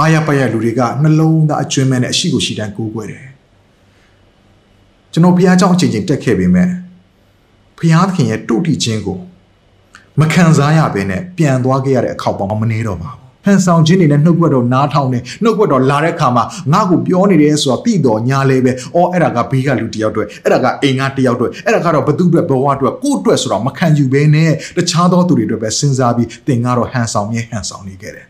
[0.00, 3.26] အာရပရလူတွေကနှလုံးသားအကျွမ်းမဲ့နဲ့အရှိကိုရှိတန်းကိုးကွယ်တယ်
[5.12, 6.68] ကျွန်တော်ဘုရားကြောင့်အချိန်ချင်းတက်ခဲ့ပေမဲ့
[7.78, 9.18] ဘုရားသခင်ရဲ့တုတ်တိခြင်းကို
[10.20, 28.26] မခံစားရဘဲနဲ့ပြန်သွားခဲ့ရတဲ့အခောက်ပေါင်းမနေတော့ပါဘူး ဟန်ဆောင်ခြင်းတွေနဲ့နှုတ်ကွက်တော့နားထောင်နေနှုတ်ကွက်တော့လာတဲ့ခါမှာငါ့ကိုပြောနေတယ်ဆိုတော့တိတော်ညာလဲပဲအော်အဲ့ဒါကဘေးကလူတယောက်အတွက်အဲ့ဒါကအိမ်ကတယောက်အတွက်အဲ့ဒါကတော့ဘသူအတွက်ဘဝအတွက်ကိုယ့်အတွက်ဆိုတော့မခံယူဘဲနဲ့တခြားသောသူတွေအတွက်ပဲစဉ်းစားပြီးသင်ကတော့ဟန်ဆောင်မြဲဟန်ဆောင်နေခဲ့တယ်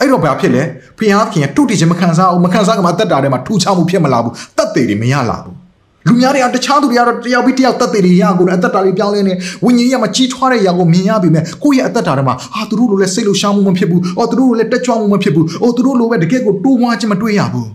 [0.00, 0.62] အဲ့တော့ဘာဖြစ်လဲ
[0.98, 5.59] ဖျားခင်တုတ်တိချင်းမခံစားအောင်မခံစားကမှတက်တာထဲမှာထူချမှုဖြစ်မလာဘူးတက်သေးတွေမရလာဘူး
[6.06, 17.70] လူများတွေကတခြားသူတွေကတော့တယောက်ပြီးတယောက်တက်သေးတွေရကိုအသက်တာတွေပြောင်းလဲနေဝိညာဉ်ရေးမှာကြီးထွားတဲ့ຢာကိုမြင်ရပြီမဲ့ကိုယ့်ရဲ့အသက်တာထဲမှာဟာသူတို့လိုလဲစိတ်လှုပ်ရှားမှုမဖြစ်ဘူးအော်သူတို့လိုလဲတက်ကြွမှုမဖြစ်ဘူးအော်သူတို့လိုပဲတကယ့်ကိုတိုးမွားခြင်းမတွေ့ရဘူး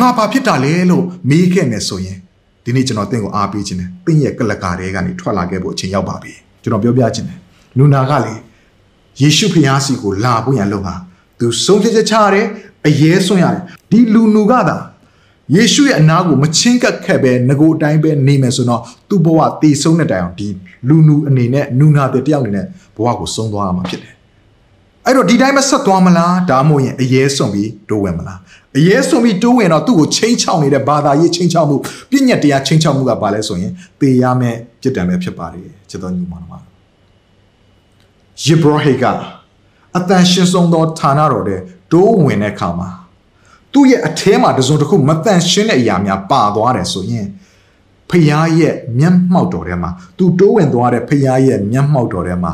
[0.00, 2.18] ငါဘာဖြစ်တာလဲလို့မေးခဲ့မယ်ဆိုရင်
[2.64, 6.32] ဒီနေ့ကျွန်တော်တင့်ကိုအားပေးခြင်းနဲ့တင့်ရဲ့ကလကာတွေကနေထွက်လာခဲ့ဖို့အချိန်ရောက်ပါပြီ
[6.62, 7.38] ကျွန်တော်ပြောပြခြင်းနဲ့
[7.78, 8.34] နူနာကလေ
[9.20, 10.94] ယေရှုဖျားစီကိုလာဖို့ရန်လုံဟာ
[11.38, 12.46] သူဆုံးဖြတ်ချက်ချရတယ်
[12.86, 14.76] အရေးဆွံ့ရတယ်ဒီလူနူကသာ
[15.54, 20.48] ယေရှုရဲ့အနာကိုမချင်းကပ်ခက်ပဲငကိုအတိုင်းပဲနေမယ်ဆိုတော့သူ့ဘဝတည်ဆုံးတဲ့တိုင်အောင်ဒီ
[20.88, 24.14] လူနူအနေနဲ့နူနာတဲ့တယောက်အနေနဲ့ဘဝကိုဆုံးသွားရမှာဖြစ်တယ်
[25.06, 28.38] အဲ့တော့ဒီတိုင်းမဆက်သွားမလားဒါမှမဟုတ်ရင်အရေးဆုံးပြီးတိုးဝင်မလား
[28.76, 31.76] အရေးဆုံးပြီးတိုးဝင်တော့သူ့ကိုချင်းချောင်းနေတဲ့ဘာသာရေးချင်းချောင်းမှု
[32.10, 36.62] ပြည့်ညက်တရားချင်းချောင်းမှုကဘာလဲဆိုရင်သေရမယ့်ပြစ်ဒဏ်ပဲဖြစ်ပါတယ်ချစ်တော်ညီမတော်
[38.44, 39.04] ယေဘရဟေက
[39.96, 41.60] အတန်ရှင်ဆုံးသောဌာနတော်တဲ့
[41.92, 42.88] တိုးဝင်တဲ့အခါမှာ
[43.76, 47.26] သူ့ရဲ့အထဲမှာတစုံတစ်ခုမတန်ရှင်းတဲ့အရာများပါသွားတယ်ဆိုရင်
[48.10, 52.52] ဖျားရဲ့မျက်မှောက်တော်ထဲမှာသူတိုးဝင်သွားတဲ့ဖျားရဲ့မျက်မှောက်တော်ထဲမှာ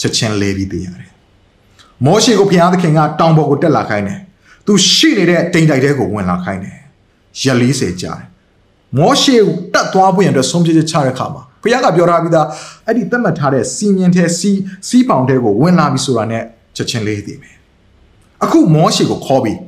[0.00, 1.10] ချက်ချင်းလဲပြီးသိရတယ်။
[2.04, 4.18] မောရှေကိုဖျားသခင်ကတောင်ပေါ်ကိုတက်လာခိုင်းတယ်။
[4.66, 6.76] သူရှိနေတဲ့တိမ်တိုက်တဲကိုဝင်လာခိုင်းတယ်။
[7.42, 8.26] ရက်40ကြာတယ်။
[8.98, 9.36] မောရှေ
[9.74, 12.46] တက်သွားဖို့ရတဲ့ဆုံးဖြတ်ချက်ချတဲ့အခါမှာဖျားကပြောထားပြီးသား
[12.86, 14.50] အဲ့ဒီသတ်မှတ်ထားတဲ့စီမင်းထဲစီ
[14.88, 16.42] စီးပေါင်ထဲကိုဝင်လာပြီဆိုတာနဲ့
[16.76, 17.56] ချက်ချင်းလေးသိမယ်။
[18.44, 19.58] အခုမောရှေကိုခေါ်ပြီး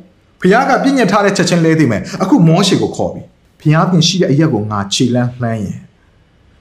[0.40, 3.22] ဖခင်ကပြည့်ညတ်ထားတဲ့ချက်ချင်းလဲသိမယ်အခုမောရှေကိုခေါ်ပြီ
[3.60, 5.80] ဖခင်ပြင်ရှိတဲ့အရက်ကိုငါခြေလန်းလှမ်းရင်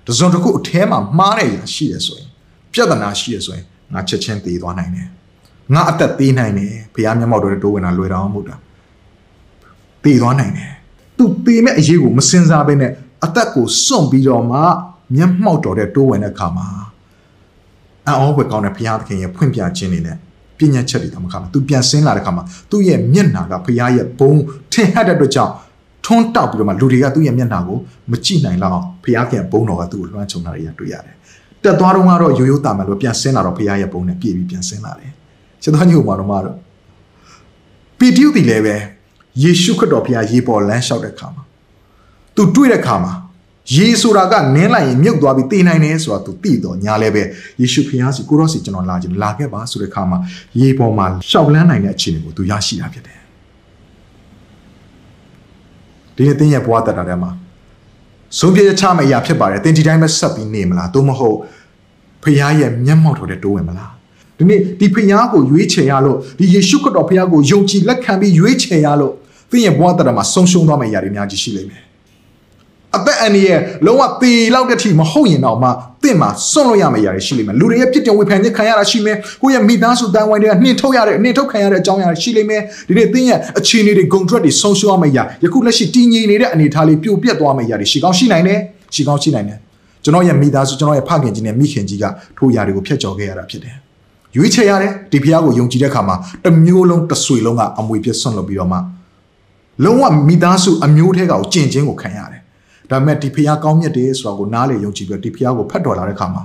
[0.07, 2.29] တစုံတစ်ခုအထဲမှာမှားနေရရှိရဆိုရင်
[2.73, 5.07] ပြဿနာရှိရဆိုရင်ငါချက်ချင်းတည်သွားနိုင်တယ်
[5.73, 8.55] ငါအသက်သေးနိုင်တယ်ဖခင်မျက်မှောက်တော်တိုးဝင်တာလွယ်တော်မဟုတ်တာ
[10.03, 10.71] တည်သွားနိုင်တယ်
[11.17, 12.91] သူတည်မဲ့အရေးကိုမစင်စားဘဲနဲ့
[13.25, 14.59] အသက်ကိုစွန့်ပြီးတော့မှ
[15.15, 16.67] မျက်မှောက်တော်တဲ့တိုးဝင်တဲ့အခါမှာ
[18.07, 20.17] အော်ဘွယ်ကောင်းတဲ့ဘုရားသခင်ရဲ့ဖွင့်ပြခြင်းနေနဲ့
[20.59, 24.33] ပညာချက်တွေတော့မခါမှာသူပြန်ဆင်းလာတဲ့ခါမှာသူ့ရဲ့မျက်နှာကဘုရားရဲ့ဘုံ
[24.73, 25.53] ထင်ဟပ်တဲ့အတွက်ကြောင့်
[26.05, 27.77] ထွန်းတောက်ပြီးတော့မှလူတွေကသူ့ရဲ့မျက်နှာကို
[28.11, 31.15] မကြည့်နိုင်လောက်အောင်ဘုရားခင်ဘုံတော်ကသူ့ကိုလွှမ်းခြုံတာတွေတွေ့ရတယ်။
[31.63, 35.11] တက်သွားတော့ကတော့ရိုးရိုးတာမယ်လို့ပြန်ဆင်းလာတော့ဘုရားရဲ့ဘုံနဲ့ပြည့်ပြီးပြန်ဆင်းလာတယ်။
[35.61, 36.55] ချက်တော်ညို့မှာတော့မှတော့
[37.99, 38.75] ပီတိုတီလည်းပဲ
[39.43, 41.43] ယေရှုခရစ်တော်ဘုရားရေပေါ်လမ်းလျှောက်တဲ့ခါမှာ
[42.35, 43.13] သူတွေ့တဲ့ခါမှာ
[43.73, 47.23] ရေဆိုတာကနင်းလိုက်ရင်မြုပ်သွားပြီးတည်နိုင်တယ်ဆိုတာသူသိတော့ညာလည်းပဲ
[47.62, 50.19] ယေရှုဖခင်စီကိုရောစီကျွန်တော်လာခြင်းလာခဲ့ပါဆိုတဲ့ခါမှာ
[50.60, 53.19] ရေပေါ်မှာရှောက်လန်းနိုင်တဲ့အခြေအနေကိုသူရရှိတာဖြစ်တယ်
[56.15, 57.32] ဒီနေ့တင်းရဲ့ဘဝတက်တာထဲမှာ
[58.39, 61.38] ဆုံးဖြတ်ချမယ့်အရာဖြစ်ပါတယ်တင်းဒီတိုင်းပဲဆက်ပြီးနေမလားသို့မဟုတ်
[62.23, 63.91] ဖခင်ရဲ့မျက်မှောက်တော်တဲ့တိုးဝင်မလား
[64.38, 69.13] ဒီနေ့ဒီဖခင်ကိုရွေးချယ်ရလို့ဒီယေရှုခရစ်တော်ဖခင်ကိုယုံကြည်လက်ခံပြီးရွေးချယ်ရလို့
[69.51, 71.84] တင်းရဲ့ဘဝတက်တာမှာဆုံးရှုံးသွားမယ့်အရာတွေအများကြီးရှိလိမ့်မယ်
[72.95, 75.69] အသက်အန္တရာယ်လုံးဝသေလောက်တဲ့အထိမဟုတ်ရင်တော့မှ
[76.03, 88.60] တင့်မှာစွန့်လို့ရမယ့်အရာတွေရှိလိမ့်မယ်လူတွေရဲ့ပြစ်တင်ဝေဖန်ခြင်းခံရတာရှိမယ်ကိုယ့်ရဲ့မိသားစုတန်းဝိုင်းတွေကနှင်ထုတ်ရတဲ့နှင်ထုတ်ခံရတဲ့အကြောင်းအရာတွေရှိလိမ့်မယ်ဒီနေ့တင့်ရဲ့အခြေအနေတွေဂုံထွက်တွေဆုံးရှုံးရမယ့်အရာယခုလက်ရှိတည်ငြိမ်နေတဲ့အနေအထားလေးပြိုပြက်သွားမယ့်အရာတွေရှိကောင်းရှိနိုင်တယ်
[88.95, 89.58] ရှိကောင်းရှိနိုင်တယ်
[90.03, 92.05] ကျွန်တော်ရဲ့မိသားစုကျွန်တော်ရဲ့ဖခင်ကြီးနဲ့မိခင်ကြီးက
[92.38, 93.75] ထိုຢာတွေကိုဖျက်ချော်ခဲ့ရတာဖြစ်တယ်
[94.36, 98.77] ရွေးချယ်ရတယ်ဒီဖះကိုယုံကြည်တဲ့အခါမှာတမျိုးလုံးတဆွေလုံးကအမွေပြည့်စွန့်လို့ပြီးတော့မှ
[99.84, 102.34] လုံးဝမိသားစုအမျိုးထဲကကိုကျင့်ခြင်းကိုခံရတယ်
[102.89, 106.43] ဒါပေမဲ့ဒီဖျားကောင်းမြတ်တယ်ဆိုတာကိုနားလေယုံကြည်ပြီးဒီဖျားကိုဖတ်တော်လာတဲ့ခါမှာ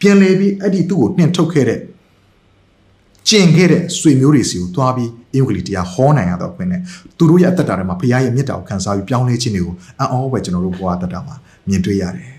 [0.00, 1.80] ပြန်လေပြီးအဲ့ဒီသူ့ကိုနှင်ထုတ်ခဲ့တဲ့
[3.28, 6.80] ကျင်ခဲ့တဲ့ဆွေမျိုးတွေစီကိုသွားပြီးအင်္ဂလိပ်တရားဟောနိုင်ရတော့ခွင့်နဲ့
[7.18, 11.34] သူတို့ရဲ့အသက်တာတွေမှာဖခင်ရဲ့မြတ်တာကိုခံစားပြီးပြောင်းလဲခြင်းတွေကိုအံ့ဩပဲကျွန်တော်တို့ဘဝအသက်တာမှာ
[11.68, 12.32] မြင်တွေ့ရတယ်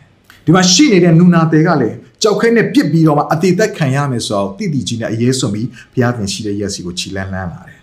[0.45, 7.79] ဒီမှာရှိနေတဲ့နူနာတယ်ကလည်းကြောက်ခဲနဲ့ပြစ်ပြီးတော့မှအသေးသက်ခံရမယ်ဆိုတော့တိတိကြီးနဲ့အရေးစွန်ပြီးဘုရားသခင်ရှိတဲ့ရက်စီကိုခြိလန်းလန်းလာတယ်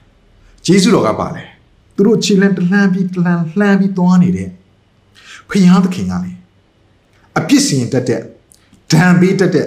[0.67, 1.45] ဂျေဇုတော်ကပါလေ
[1.97, 4.49] သူသူတို့ခြေလန်းတလှမ်းပြီးတလှမ်းလှမ်းပြီးသွားနေတဲ့
[5.51, 6.33] ဖယားသခင်ကလေ
[7.39, 8.21] အပြစ်စင်တက်တဲ့
[8.93, 9.67] ဒဏ်ပေးတက်တဲ့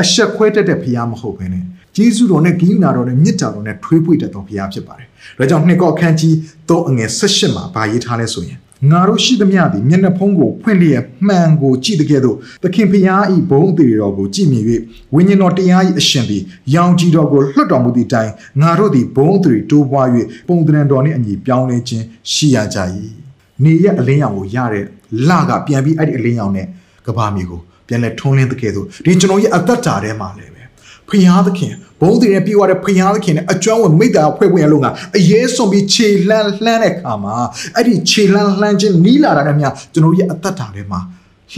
[0.00, 1.64] အဆက်ခွဲတက်တဲ့ဖယားမဟုတ်ဘဲနဲ့
[1.96, 6.34] ကျေးဇူးတော်နဲ့ဂိယူနာတော်နဲ့မြစ်တာတော်နဲ့ထွေးပွေတတ်သောဖယားဖြစ်ပါတယ်။ဒါကြောင့်နှစ်ကောအခန်းကြီး
[6.68, 8.58] 3အငယ်16မှာဗာရေးထားလဲဆိုရင်
[8.90, 14.64] ငါတို့ရှိသမျှသည်မျက်နှာဖုံးကိုဖွင့်လျက်မှန်ကိုကြည့်တဲ့ကဲ့သို့သခင်ဖျားဤဘုံအသေးတော်ကိုကြည်မြင်၍
[15.14, 16.42] ဝိညာဉ်တော်တရား၏အရှင်သည်
[16.74, 18.30] ရောင်ကြည်တော်ကိုလွှတ်တော်မူသည့်တိုင်
[18.62, 20.08] ငါတို့သည်ဘုံအသေးတိုးပွား၍
[20.48, 22.78] ပုံသဏ္ဍာန်တော်နှင့်အညီပြောင်းလဲခြင်းရှိရကြ၏
[23.62, 24.84] နေရက်အလင်းရောင်ကိုရတဲ့
[25.28, 26.66] လကပြန်ပြီးအဲ့ဒီအလင်းရောင်နဲ့
[27.06, 30.62] ကဘာမြေကိုပြန်လဲထုံးလင်းတဲ့ကဲ့သို့ဒီကျွန်တော်ရဲ့အသက်တာထဲမှာလည်းပဲ
[31.08, 37.34] ဖျားသခင်ဘုံတည်နဲ့ပြေဝတဲ့ဖျားသခင်နဲ့အကျွမ်းဝင်မိတ္တာဖွဲ့ပွင့်ရလို့ကအရေးဆုံးပြီးခြေလှမ်းလှမ်းတဲ့ခါမှာ
[37.76, 41.00] အဲ့ဒီခြေလှမ်းလှမ်းခြင်းနီးလာတာနဲ့မြကျွန်တော်ရဲ့အသက်တာထဲမှာ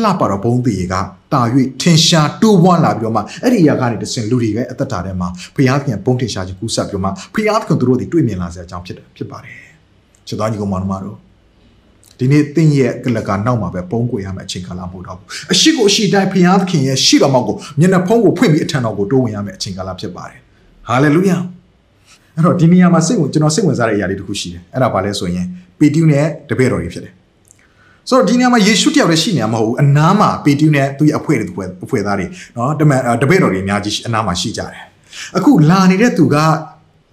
[0.02, 0.94] လှပတော့ဘုံတည်က
[1.32, 1.40] တာ၍
[1.82, 9.56] ထင်ရှားတိုးပွားလာပြီးတော့မှအဲ့ဒီအရာကနေတစင်လူတွေရဲ့အသက်တာထဲမှာဖျားသခင်ဘုံထင်ရှားခြင်းကူးဆက်ပြီးတော့မှဖျားသခင်တို့တွေတွေ့မြင်လာစေအကြောင်းဖြစ်တယ်ဖြစ်ပါတယ်
[10.26, 11.16] ချစ်တော်ညီကောင်မောင်နှမတို့
[12.18, 20.38] ဒီနေ့သင်ရဲ့ကလကနောက်မှာပဲပုံကွေရမယ့်အချိန်ကာလမဟုတ်တော့ဘူးအရှိကိုအရှိတိုင်းဖျားသခင်ရဲ့ရှိတော်မောက်ကိုမျက်နှာဖုံးကိုဖွင့်ပြီးအထံတော်ကိုတိုးဝင်ရမယ့်အချိန်ကာလဖြစ်ပါတယ်
[20.88, 21.38] ဟာလေလုယာ
[22.35, 25.46] အဲ့တော့ဒီနေရာမှာစိတ်ဝင်ကျွန်တော်စိတ်ဝင်စားတဲ့အရာလေးတစ်ခုရှိတယ်အဲ့ဒါဘာလဲဆိုရင်
[25.79, 27.12] ပေတူးနဲ့တပည့်တော်တွေဖြစ်တယ်
[28.09, 32.26] ဆိုတော့ဒီနေရာမှာယေရှုတယောက်လည်းရှိနေမှာမဟုတ်ဘူးအနားမှာပေတူးနဲ့သူ့ရဲ့အဖွဲ့တွေအဖွဲ့သားတွေ
[32.57, 34.85] နော်တမန်တပည့်တော်တွေအများကြီးအနားမှာရှိကြတယ်
[35.37, 36.37] အခုလာနေတဲ့သူက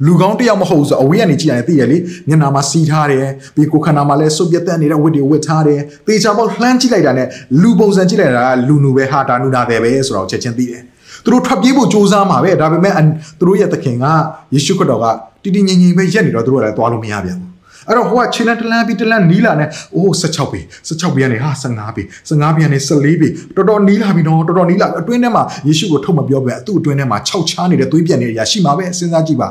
[0.06, 7.28] လူကောင်းတယောက်မဟုတ်ဘူးဆိုအဝေးကနေကြည့်ရတယ်သိရလေမျက်နှာမှာစီးထားတယ်ပြီးကိုခန္ဓာမှာလည်းစုပ်ပြတ်တက်နေတဲ့ဝတ်တွေဝတ်ထားတယ်သေချာပေါက်လှမ်းကြည့်လိုက်တာနဲ့
[7.62, 10.82] လူပုံစံကြည့်လိုက်တာကလူနူပဲဟာတာနူနာတယ်ပဲဆိုတော့ချက်ချင်းသိတယ်
[11.24, 12.94] သူတို့ထွက်ပြေးဖို့ကြိုးစားမှာပဲဒါပေမဲ့
[13.40, 14.06] သူတို့ရဲ့သခင်က
[14.54, 15.06] ယေရှုခရစ်တော်က
[15.44, 17.54] တည်တည်ငြိမ်ငြိမ်ပဲရက်နေတော့သူတို့လည်းသွားလို့မရပြန်ဘူး
[17.88, 29.50] အဲ့တော့ဟိုကခြေလန်းတလန်းပြီးတလန်းနီးလာနဲ့အိုး16ပေ16ပေကနေဟာ15ပေ15ပေကနေ14ပေတော်တော်နီးလာပြီနော်တော်တော်နီးလာအတွင်းထဲမှာယေရှုကိုထုတ်မပြောပဲသူ့အတွင်းထဲမှာ6ချားနေတဲ့သွေးပြက်နေတဲ့ရရှိမှာပဲစဉ်းစားကြည့်ပါ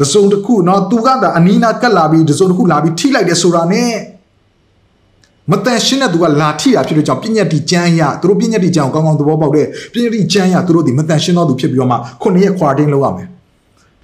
[0.00, 3.92] တစုံတစ်ခုနော်သူကသာအနီးနားကတ်လာပြီးတစုံတစ်ခုလာပြီးထိလိုက်တယ်ဆိုတာနဲ့
[5.50, 13.28] မတန်ရှင်းတဲ့သူကလာထိတာဖြစ်လို့ကြောင့်ပြည့်ညက်တီကျမ်းရသူတို့ပြည့်ညက်တီကျမ်းကိုကောင်းကောင်းသဘောပေါက်တဲ့ပြည့်ညက်တီကျမ်းရသူတို့ဒီမတန်ရှင်းသောသူဖြစ်ပြီးတော့မှခုနှစ်ရက်ခွာတင်းလုပ်ရမယ်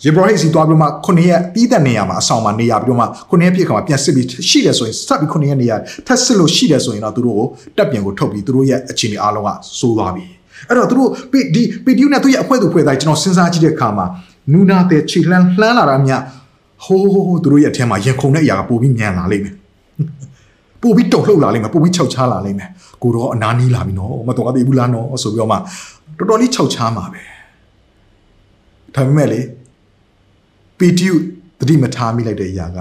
[0.04, 7.46] ယေဘရဟိတ်စီသွားပြီးမှခုနှစ်ရက်တီးတဲ့နေရာမှာအဆောင်မှာနေရပြီးတော့မှခုနှစ်ရက်ပြည့်ခါမှာပြန်စစ်ပြီးရှိတယ်ဆိုရင်စပ်ပြီးခုနှစ်ရက်နေရာထပ်စစ်လို့ရှိတယ်ဆိုရင်တော့သူတို့ကို
[7.76, 10.24] တက်ပြန်ကိုထုတ်ပြီးသူတို့ရဲ့အခြေအနေအားလုံးကစိုးသွားပြီ
[10.68, 14.06] အဲ့တော့သူတို့ဒီပီတီယူနဲ့သူရဲ့အဖွဲ့သူဖွဲ့သားကျွန်တော်စဉ်းစားကြည့်တဲ့အခါမှာ
[14.52, 16.12] နူနာတဲ့ခြေလှမ်းလှမ်းလာတာမြ
[16.84, 19.54] ဟိုးသူတို့ရဲ့အထက်မှာရင်ခုန်တဲ့အရာကပိုပြီးမြန်လာလိမ့်မယ်
[20.82, 22.70] ပိုပြီးတုံလှုပ်လာလိမ့်မယ်ပိုပြီးခြောက်ချားလာလိမ့်မယ်
[23.02, 25.56] ကိုတော့အနာနီးလာပြီနော်မတော်သေးဘူးလားနော်ဆိုပြီးတော့မှ
[26.18, 27.22] တော်တော်လေးခြောက်ချားမှာပဲ
[28.94, 29.40] ဒါပေမဲ့လေ
[30.78, 31.14] ပီတီယူ
[31.58, 32.78] သတိမထားမိလိုက်တဲ့အရာက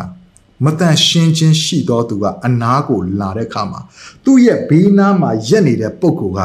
[0.65, 3.79] မတန်ရှင်းချင်းရှိသောသူကအနာကိုလာတဲ့အခါမှာ
[4.23, 6.39] သူ့ရဲ့ဘေးနားမှာရက်နေတဲ့ပုံကိုက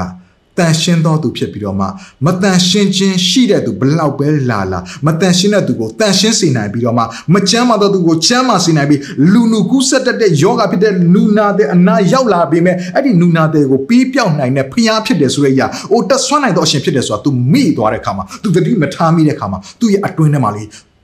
[0.60, 1.86] တန်ရှင်းသောသူဖြစ်ပြီးတော့မှ
[2.26, 20.64] မတန်ရှင်းခြင်းရှိတဲ့သူဘလောက်ပဲလာလာမတန်ရှင်းတဲ့သူကိုတန်ရှင်းစေနိုင်ပြီးတော့မှမချမ်းသာသောသူကိုချမ်းသာစေနိုင်ပြီးလူနုကူးဆက်တတ်တဲ့ယောဂဖြစ်တဲ့နူနာတဲ့အနာရောက်လာပြီးမဲ့အဲ့ဒီနူနာတဲ့ကိုပြီးပြောင်းနိုင်တဲ့ဖျားဖြစ်တယ်ဆိုတဲ့အရာအိုတက်ဆွမ်းနိုင်သောအရှင်ဖြစ်တယ်ဆိုတာ तू မိသွားတဲ့အခါမှာ तू တတိမထားမိတဲ့အခါမှာသူ့ရဲ့အတွင်းထဲမှာလေ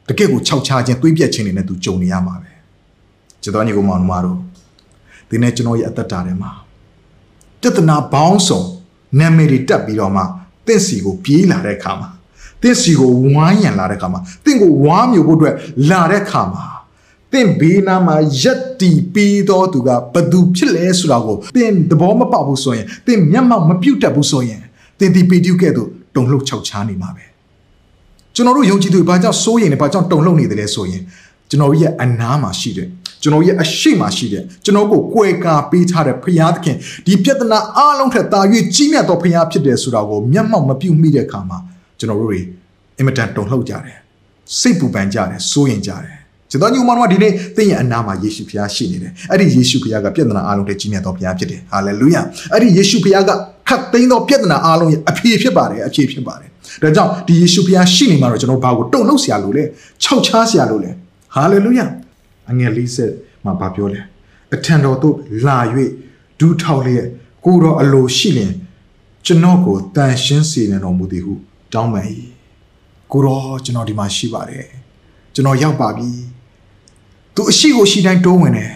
[0.10, 2.52] တကယ့်ကိုခြောက်ချခြင်းသွေးပြက်ခြင်းတွေနဲ့ तू ကြုံနေရမှာပဲ
[3.44, 4.38] ကျွန်တော်ညီကောင်မောင်တို့
[5.30, 6.52] ဒီနေ့ကျွန်တော်ရဲ့အသက်တာထဲမှာ
[7.62, 8.68] တသနာဘောင်းဆောင်
[9.19, 10.23] နာမည်တွေတက်ပြီးတော့မှ
[10.67, 12.09] တင့်စီကိုပြေးလာတဲ့အခါမှာ
[12.63, 15.55] တင့်စီကိုဝိုင်းရံလာတဲ့အခါမှာတင့်ကိုဝါမျိုးဖို့အတွက်
[15.91, 16.65] လာတဲ့အခါမှာ
[17.33, 24.61] တင့်ဘေးနားမှာရက်တီပြီးတော့သူကဘသူဖြစ်လဲဆိုတာကိုတင့်သဘောမပေါက်ဘူးဆိုရင်တင့်မျက်မှောက်မပြုတ်တတ်ဘူးဆိုရင်
[24.99, 27.25] တင်ဒီပီတူးကဲ့သို့တုံလှုပ်ခြောက်ချားနေမှာပဲ
[28.35, 31.03] ကျွန်တော်တို့ယုံကြည်သူဘာကြောင့်စိုးရင်လဲဘာကြောင့်တုံလှုပ်နေတယ်လဲဆိုရင်
[31.51, 32.89] ကျွန်တော်ရဲ့အနားမှာရှိတဲ့
[33.23, 36.77] ကျွန်တော်ရဲ့အရှိမရှိတဲ့ကျွန်တော်ကိုကွယ်ကာပေးထားတဲ့ဖရာသခင်
[37.07, 38.41] ဒီပြဿနာအလုံးထက်သာ၍
[38.75, 41.59] ကြီးမြတ်သောဖရာဖြစ်တယ်ဆိုတာကိုမျက်မှောက်မပြုမိတဲ့အခါမှာ
[41.99, 42.41] ကျွန်တော်တို့တွေ
[42.99, 43.99] အင်မတန်တုန်လှုပ်ကြတယ်
[44.59, 46.19] စိတ်ပူပန်ကြတယ်စိုးရင်ကြတယ်
[46.51, 52.17] ကျွန်တော်ညီမတို့ကဒီနေ့သင်ရဲ့အနာမှာယေရှုဖရားရှိနေတယ်။အဲ့ဒီယေရှုဖရားကပြဿနာအလုံးတွေကြီးမြတ်သောဖရားဖြစ်တယ်။ဟာလေလုယ။
[52.53, 53.31] အဲ့ဒီယေရှုဖရားက
[53.69, 56.49] ခတ်သိမ်းသောပြဿနာအလုံးရဲ့အဖြေဖြစ်ပါတယ်အဖြေဖြစ်ပါတယ်။
[56.83, 59.65] ဒါကြောင့်ဒီယေရှုဖရားရှိနေမှာတော့ကျွန်တော်ဘာကိုတုံ့နှုတ်ဆရာလို့လဲ။
[60.03, 60.91] ခြောက်ချားဆရာလို့လဲ။
[61.35, 61.81] ဟာလေလုယ။
[62.51, 63.13] အငယ်လေးဆက်
[63.45, 64.01] မှာဗာပြောလဲ။
[64.55, 65.59] အထံတော်သို့လာ၍
[66.39, 67.07] ဒူးထောက်လျက်
[67.45, 68.53] ကိုတော်အလိုရှိလျင်
[69.27, 71.35] ကျွန်တော်ကိုတန်ရှင်းစေနေတော်မူသည်ဟု
[71.73, 72.07] တောင်းပန်၏။
[73.13, 74.67] ကိုတော်ကျွန်တော်ဒီမှာရှိပါတယ်။
[75.35, 76.11] ကျွန်တော်ရောက်ပါပြီ။
[77.35, 78.73] သူအရှိကိုရှိတိုင်းတိုးဝင်တယ်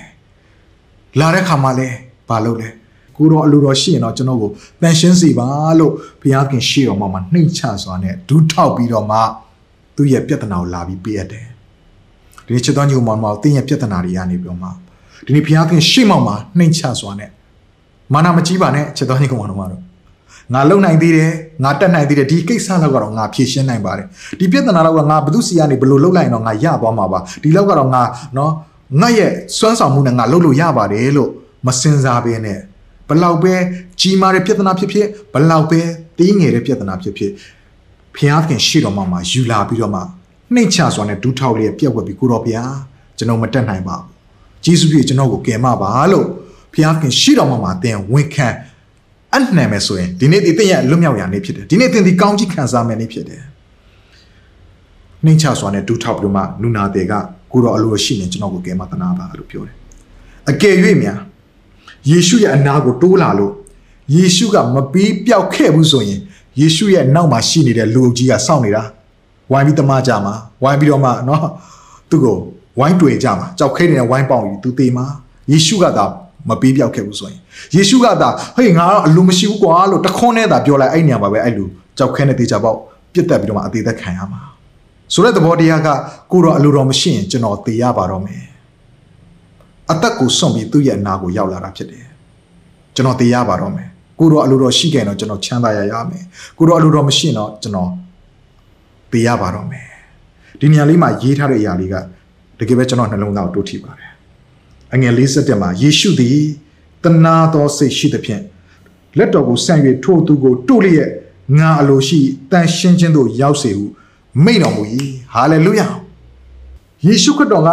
[1.20, 1.88] လာတဲ့ခါမှလဲ
[2.28, 2.68] ဘာလုပ်လဲ
[3.16, 4.50] ကိုတော့အလိုတော်ရှိရင်တော့ကျွန်တော်ကို
[4.82, 9.18] တန်ရှင်းစီပါလို့ဘုရားခင်ရှိတော်မှာမှနှိမ့်ချစွာနဲ့ဒူးထောက်ပြီးတော့မှ
[9.96, 11.46] သူ့ရဲ့ပြဿနာကိုလာပြီးပေးရတယ်
[12.46, 14.68] ဒီချစ်တော်ညိုမောင်မောင်တင်းရဲ့ပြဿနာတွေကနေပြီးတော့မှ
[15.26, 17.30] ဒီနေ့ဘုရားခင်ရှိမောင်မှာနှိမ့်ချစွာနဲ့
[18.12, 19.82] မာနမကြီးပါနဲ့ချစ်တော်ညိုမောင်မောင်တို့
[20.54, 21.32] ငါလုံနိုင်သေးတယ်
[21.64, 24.06] ငါတက်နိုင်သေးတယ်ဒီကိစ္စလောက်ကတော့ငါဖြေရှင်းနိုင်ပါတယ်
[24.38, 28.02] ဒီပြဿနာလောက်ကငါဘုသူစီကနေဘယ်လိုလုပ်လိုက်ရင်တော့ငါရသွားမှာပါဒီလောက်ကတော့ငါ
[28.36, 28.52] နော်
[29.00, 31.30] ငါရဲ့စွမ်းဆောင်မှုနဲ့ငါလုပ်လို့ရပါတယ်လို့
[31.66, 32.58] မစင်စားဘဲနဲ့
[33.08, 33.54] ဘလောက်ပဲ
[34.00, 35.80] ကြီးမားတဲ့ပြဿနာဖြစ်ဖြစ်ဘလောက်ပဲ
[36.18, 37.32] တင်းငယ်တဲ့ပြဿနာဖြစ်ဖြစ်
[38.16, 40.02] ဖျားခင်ရှိတော်မှာမှာယူလာပြီးတော့မှ
[40.54, 42.64] နှိမ့်ချစွာနဲ့ဒူးထောက်လေးပြက်ဝက်ပြီးကိုတော်ဗျာ
[43.18, 44.06] ကျွန်တော်မတက်နိုင်ပါဘူး
[44.64, 46.26] ဂျေစုပြည့်ကျွန်တော်ကိုကယ်မပါလို့
[46.74, 48.48] ဖျားခင်ရှိတော်မှာမှာသင်ဝန်ခံ
[49.34, 53.42] အနှံမယ်ဆိုရင်ဒီနေ့ဒီသင်ရဲ့လွတ်မြောက်ရာနေ့ဖြစ်တယ်ဒီနေ့သင်ဒီကောင်းကြီးခံစားမယ်နေ့ဖြစ်တယ်
[55.24, 57.12] နှိမ့်ချစွာနဲ့ဒူးထောက်ပြီးတော့မှနူနာတဲ့က
[57.52, 59.76] ကိုတော်အလိုရှိနေကျွန်တော်ကိုကယ်မသနာပါလို့ပြောတယ်
[60.50, 61.18] အကယ်၍များ
[62.10, 63.52] ယေရှုရဲ့အနာကိုတိုးလာလို့
[64.14, 66.20] ယေရှုကမပြီးပြောက်ခဲ့ဘူးဆိုရင်
[66.60, 68.82] ယေရှုရဲ့နောက်မှာရှိနေတဲ့လူအုပ်ကြီးကစောင့်နေတာ
[69.52, 71.40] ဝိုင်းပြီးတမကြမှာဝိုင်းပြီးတော့မှနော်
[72.10, 72.36] သူ့ကို
[72.78, 75.06] ဝိုင်းတွေ့ကြမှာကြောက်ခဲနေတဲ့ဝိုင်းပေါင်ယူသူတေမှာ
[75.50, 76.04] ယေရှုကသာ
[76.48, 77.40] မပေးပြောက်ခဲ့ဘူးဆိုရင်
[77.76, 81.64] ယေရှုကသာဟေ့ငါတော့အလိုမရှိဘူးကွာလို့တခွန်းနဲ့သာပြောလိုက်အဲ့ညမှာပဲအဲ့လူ
[81.98, 82.78] ကြောက်ခဲနဲ့တေချာပေါက်
[83.12, 84.40] ပြစ်တက်ပြီးတော့မှအသေးသက်ခံရမှာ
[85.14, 85.88] ဆိုတဲ့သဘောတရားက
[86.32, 88.42] ကိုတော့အလိုတော်မရှိရင်ကျွန်တော်တေရပါတော့မယ်
[89.92, 92.06] အသက်ကိုစွန့်ပြီးသူ့ရဲ့အနာကိုရောက်လာတာဖြစ်တယ်
[92.94, 93.88] ကျွန်တော်တေရပါတော့မယ်
[94.18, 96.24] ကိုတော့အလိုတော်ရှိခဲ့ရင်တော့ကျွန်တော်ချမ်းသာရရမယ်
[96.58, 97.90] ကိုတော့အလိုတော်မရှိရင်တော့ကျွန်တော်
[99.12, 99.86] သေရပါတော့မယ်
[100.60, 101.94] ဒီနေရာလေးမှာရေးထားတဲ့အရာလေးက
[102.58, 104.10] တကယ်ပဲကျွန်တော်နှလုံးသားကိုတိုးထိပါတယ်
[104.94, 106.38] အငယ်57မှာယေရှုသည်
[107.04, 108.42] တနာတော်စိတ်ရှိသဖြင့်
[109.18, 111.10] လက်တော်ကိုဆန့်၍ထိုသူကိုတို့လျက်
[111.58, 112.20] ငါအလိုရှိ
[112.50, 113.84] တန်ရှင်းခြင်းသို့ရောက်စေဟု
[114.44, 114.82] မိန့်တော်မူ၏
[115.34, 115.88] ဟာလေလုယာ
[117.06, 117.70] ယေရှုခရစ်တော်က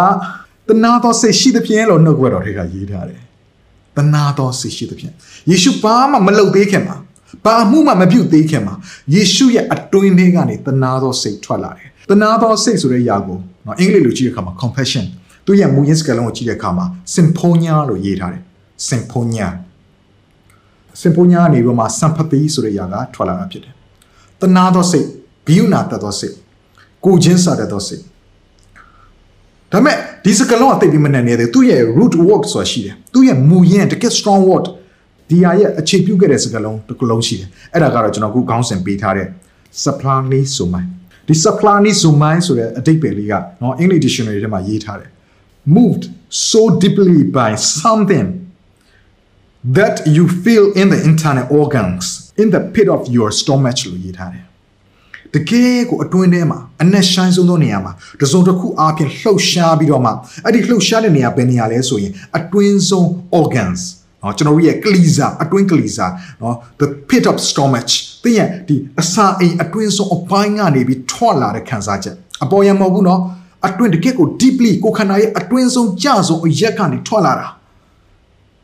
[0.68, 3.22] တနာတော်စိတ်ရှိသဖြင့်လို့နှုတ်ကပတ်တော်တွေကရေးထားတယ်
[3.98, 5.14] တနာတော်စိတ်ရှိသဖြင့်
[5.50, 6.96] ယေရှုဘာမှမလုပ်သေးခင်မှာ
[7.46, 8.76] ဘာမှုမှမပြုတ်သေးခင်မှာ
[9.14, 15.06] ယေရှုရဲ့အတွင်းထဲကနေတနာတော်စိတ်ထွက်လာတယ်တနာတော်စိတ်ဆိုတဲ့ຢာကိုနော်အင်္ဂလိပ်လိုကြည့်တဲ့အခါမှာ compassion
[15.46, 18.44] သူရဲ့မူရင်းစကားလုံးကိုကြည့်တဲ့အခါမှာ symphonia လို့ရေးထားတယ်
[18.90, 19.48] symphonia
[21.02, 23.74] symphonia ကနေပြီးမှ sympathy ဆိုတဲ့ຢာကထွက်လာတာဖြစ်တယ်
[24.42, 25.08] တနာတော်စိတ်
[25.46, 26.36] ဂိယူနာတတ်တော်စိတ်
[27.06, 28.04] ကိုချင်းစားတတ်တော်စိတ်
[29.72, 34.66] ဒါပေမဲ့ဒီစကားလုံးအသိပြီးမနဲ့နေတယ်သူ့ရဲ့ root word ဆိုတာရှိတယ်သူ့ရဲ့မူရင်းတကယ် strong word
[35.30, 39.28] ဒီဟာရဲ့အခြေပြုခဲ့တဲ့စကားလုံးတစ်ခုလုံးရှိတယ်အဲ့ဒါကတော့ကျွန်တော်ခုခေါင်းစဉ်ပေးထားတဲ့
[39.84, 40.90] supplanee ဆိုမိုင်း
[41.28, 45.10] ဒီ supplanee ဆိုမိုင်းဆိုတဲ့အဓိပ္ပာယ်လေးကနော် English dictionary ထဲမှာရေးထားတယ်
[45.78, 46.04] moved
[46.50, 47.50] so deeply by
[47.82, 48.28] something
[49.78, 52.06] that you feel in the internal organs
[52.42, 54.44] in the pit of your stomach လို့ရေးထားတယ်
[55.36, 60.12] တကယ်ကိုအတွင်းထဲမှာအနက်ရှိုင်းဆုံးသောနေရာမှာတစုံတစ်ခုအားဖြင့်လှုပ်ရှားပြီးတော့မှ
[60.46, 63.06] အဲ့ဒီလှုပ်ရှားတဲ့နေရာဘယ်နေရာလဲဆိုရင်အတွင်းဆုံး
[63.42, 63.82] organs
[64.21, 67.91] เนาะကျွန်တော်တို့ရဲ့ cleaser အတွင်း cleaser เนาะ the pit of stomach
[68.25, 73.21] တင်းရဲ့ဒီအစာအိမ်အတွင်းဆုံးအပိုင်းကနေပြီးထွက်လာတဲ့ခံစားချက်အပေါ်ရမဟုတ်ဘူးเนาะ
[73.67, 77.49] အတွင်းတကယ်ကို deeply ကိုခန္ဓာရဲ့အတွင်းဆုံးကြဆုံးအရက်ကနေထွက်လာတာ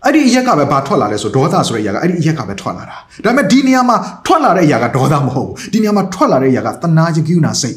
[0.05, 7.77] အဲ့ဒီအရက်ကပဲဘာထွက်လာလဲဆိုဒေါသဆိုတဲ့အရာကအဲ့ဒီအရက်ကပဲထွက်လာတာဒါပေမဲ့ဒီနေရာမှာထွက်လာတဲ့အရာကဒေါသမဟုတ်ဘူးဒီနေရာမှာထွက်လာတဲ့အရာကတနာခြင်းကိူနာစိတ်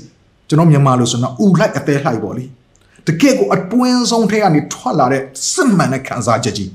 [0.50, 2.46] ကျွန်တော်မြန်မာလို့ဆိုတော့ဥလိုက်အသေးလိုက်ပေါ့လေ
[3.08, 6.70] တကယ့်ကိုအတွင်းဆုံးထဲကနေထွက်လာတဲ့စစ်မှန်တဲ့ခံစားချက်ကြီး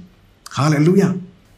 [0.56, 1.10] ဟာလေလုယာ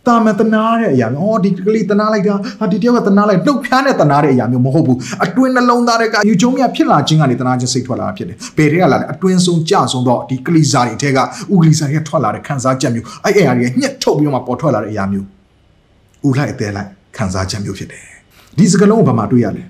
[0.08, 11.19] တာမန်တနာတဲ့အရာမျိုးဟောဒီကလေးတနာလိုက်တာဟာဒီတယောက်ကတနာလိုက်နှုတ်ဖျားတဲ့တနာတဲ့အရာမျိုးမဟုတ်ဘူးအတွင်းနှလုံးသားတွေကယူကျုံးမြဖြစ်လာခြင်းကနေတနာခြင်းစိတ်ထွက်လာတာဖြစ်တယ်ဘယ်တွေကလာလဲအတွင်းဆုံးကြဆုံးတော့ဒီကလေးစားတွေအထက်က
[11.53, 15.27] ဥကလေးစားတွေကထွက်လာတဲ့ခံစားချက်မျိုးအဲ့အရာတွေကညှက်ထုတ်ပြီးတော့မှပေါ်ထွက်လာတဲ့အရာမျိုး
[16.27, 18.03] ဥလိုက်အသေးလိုက်ခံစားချက်မျိုးဖြစ်တယ်
[18.58, 19.63] ဒီစကလုံးကိုဘာမှတွေ့ရလဲ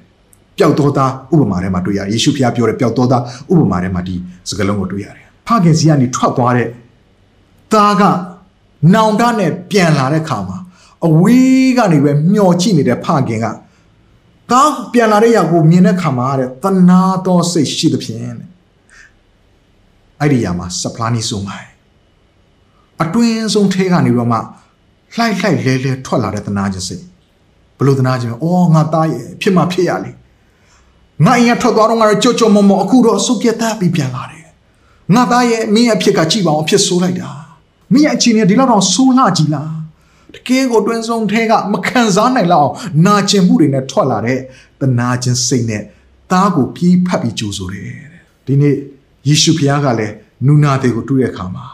[0.57, 4.15] ပျောက်တော်သားဥပမာထဲမှာတွေ့ရတယ်ယေရှုဖျားပြောတဲ့ပျောက်တော်သားဥပမာထဲမှာဒီ
[4.49, 6.67] စကလုံးကိုတွေ့ရတယ်ဖခင်စီကနေထွက်သွားတဲ့
[7.73, 8.03] သားက
[8.93, 10.57] နောင်တနဲ့ပြန်လာတဲ့ခါမှာ
[11.07, 13.45] အဝေးကနေပဲမျောကြည့်နေတဲ့ဖခင်က
[14.51, 18.49] သားပြန်လာတဲ့ရောက်ကိုမြင်တဲ့ခါမှာတဲ့တနာတော်စိတ်ရှိသဖြင့်တဲ့
[20.21, 21.69] အဲ့ဒီຢာမှာစပလာနီဆိုမိုင်
[23.01, 24.39] အတွင်းဆုံးထဲကနေပြီးတော့မှ
[25.15, 27.03] လှိုက်လှိုက်လဲလဲထွက်လာတဲ့တနာခြင်းစိတ်
[27.77, 30.11] ဘလို့တနာခြင်းအော်ငါသားရဲ့ဖြစ်မှဖြစ်ရလေ
[31.25, 34.45] ငါအရင်ထွက်သွားတော့ငါကြော့ကြော့မော်မော်အခုတော့အဆုတ်ပြတ်သားပြီးပြန်လာတယ်
[35.15, 37.29] ငါသားရဲ့မင်းအဖြစ်ကကြည့်ပါအောင်အဖြစ်ဆိုးလိုက်တာ
[37.93, 39.71] မင်းရဲ့အခြေအနေဒီလောက်တော့ဆိုးလှကြည်လား
[40.35, 44.39] တကယ်ကိုတွင်းဆုံးထဲကမခံစားနိုင်လောက်အောင်နာကျင်မှုတွေနဲ့ထွက်လာတဲ့
[44.81, 45.81] တနာခြင်းစိတ်နဲ့
[46.31, 47.89] သားကိုပြေးဖပ်ပြီးကြိုးဆိုတယ်
[48.45, 48.75] ဒီနေ့
[49.27, 50.13] ယေရှုဖခင်ကလည်း
[50.47, 51.65] နူနာတွေကိုတွေ့တဲ့အခါမှာ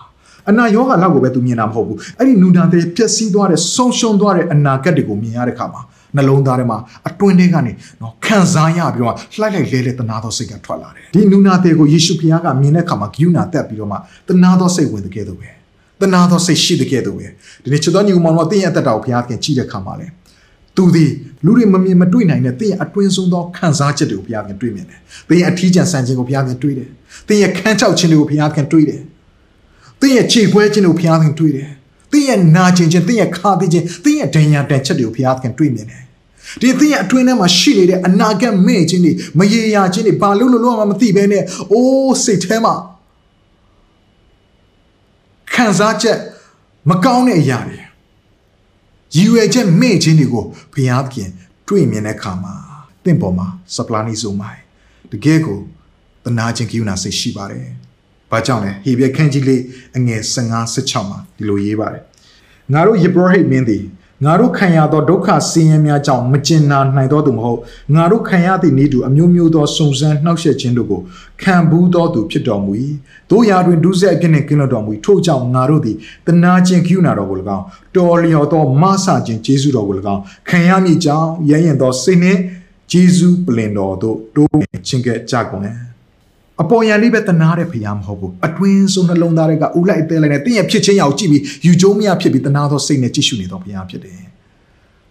[0.49, 5.81] အနာယောဂလောက်ကိုပဲသူမြင်တာမဟုတ်ဘူးအဲ့ဒီနူနာတွေပျက်စီးသွားတဲ့ဆုံးရှုံးသွားတဲ့အနာဂတ်တွေကိုမြင်ရတဲ့အခါမှာ
[6.15, 7.71] နှလုံးသားထဲမှာအတွင်းထဲကနေ
[8.01, 13.97] နော်ခံစားရပြီးတော့လှိုက်လိုက်လဲလဲတနာသောစိတ်ကထွက်လာတယ်ဒီနူနာတွေကိုယေရှုဖခင်ကမြင်တဲ့အခါမှာဂိယူနာတက်ပြီးတော့မှ
[14.27, 15.49] တနာသောစိတ်ဝင်တဲ့ကဲ့သို့ပဲ
[16.01, 17.27] တနာသောစိတ်ရှိတဲ့ကဲ့သို့ပဲ
[17.63, 20.07] ဒီနေ့ချစ်တော်ညီကောင်မောင်တို့တင်းရဲ့အသက်တာကိုဘုရားခင်ကြည့်တဲ့အခါမှာလေ
[20.77, 21.11] သူသည်
[21.45, 26.89] လူတွေမမြင်မတွေ့နိုင်တဲ့တင်းရဲ့အတွင်းဆုံးသောခံစားချက်တွေကိုဘုရားခင်တွေ့မြင်တယ်တင်းရဲ့အထီးကျန်ဆန်ခြင်းကိုဘုရားခင်တွေ့တယ်
[27.27, 29.01] တင်းရဲ့ခန်းချောက်ခြင်းတွေကိုဘုရားခင်တွေ့တယ်
[30.01, 31.69] တင်းရဲ့ခြေခွဲခြင်းတွေကိုဘုရားခင်တွေ့တယ်
[32.11, 36.01] တင်းရဲ့နာကျင်ခြင်းတင်းရဲ့ခါသေးခြင်းတင်းရဲ့ဒဏ်ရာတန်ချက်တွေကိုဘုရားခင်တွေ့မြင်တယ်
[36.61, 42.73] ဒီသင်ရဲ့အတွင်းထဲမှာရှိနေတဲ့အနာဂတ်မဲ့ခြင်းတွေမရေရာခြင်းတွေဘာလို့လို့လို့မှမသိဘဲနဲ့အိုးစိတ်ထဲမှာ
[45.53, 46.17] ခံစားချက်
[46.89, 47.79] မကောင်းတဲ့အရာတွေ
[49.15, 51.29] ရည်ရွယ်ချက်မဲ့ခြင်းတွေကိုဘုရားသခင်
[51.67, 52.53] တွေ့မြင်တဲ့အခါမှာ
[53.03, 54.61] တင့်ပေါ်မှာစပလာနီဆိုမိုင်း
[55.11, 55.59] တကယ်ကို
[56.25, 57.65] တနာခြင်းကိယူနာစိတ်ရှိပါတယ်။
[58.31, 59.61] ဘာကြောင့်လဲဟေဘရဲခန်းကြီးလေး
[59.97, 62.03] အငယ်15 16မှာဒီလိုရေးပါတယ်။
[62.73, 63.83] ငါတို့ယေဘရဟိတ်မင်းသည်
[64.25, 67.59] ငါတို့ခံရသောဒုက္ခဆင်းရဲများကြောင့်မကျင်နာနိုင်သောသူမဟုတ်
[67.95, 71.01] ငါတို့ခံရသည့်ဤသူအမျိုးမျိုးသောစုံစမ်းနှောက်ယှက်ခြင်းတို့ကို
[71.41, 72.71] ခံဘူးသောသူဖြစ်တော်မူ၏
[73.29, 82.39] တို့ရာတွင်ဒုစရိုက်ဖြစ်နှင့်ကင်းလွတ်တော်မူ၏ထို့ကြောင့်ငါတို့သည်တနာခြင်းကိူနာတော်ကို၎င်းတော်လျော်သောမဆခြင်းကျေးဇူးတော်ကို၎င်းခံရမည်ကြောင့်ရရင်သောစိတ်နှင့်
[82.91, 85.90] ကျေးဇူးပလင်တော်တို့တိုးခြင်းကဲ့ကြကုန်တယ်
[86.61, 94.21] အပေါ်ယံလေးပဲတနာတဲ့ဖရားမဟုတ်ဘူးအတွင်းဆုံးနှလုံးသားတွေကဥလိုက်တဲလိုက်နဲ့တင်းရဖြစ်ချင်းရောက်ကြည့်ပြီးယူကျုံးမရဖြစ်ပြီးတနာသောစိတ်နဲ့ကြည့်ရှုနေတော့ဖရားဖြစ်တယ်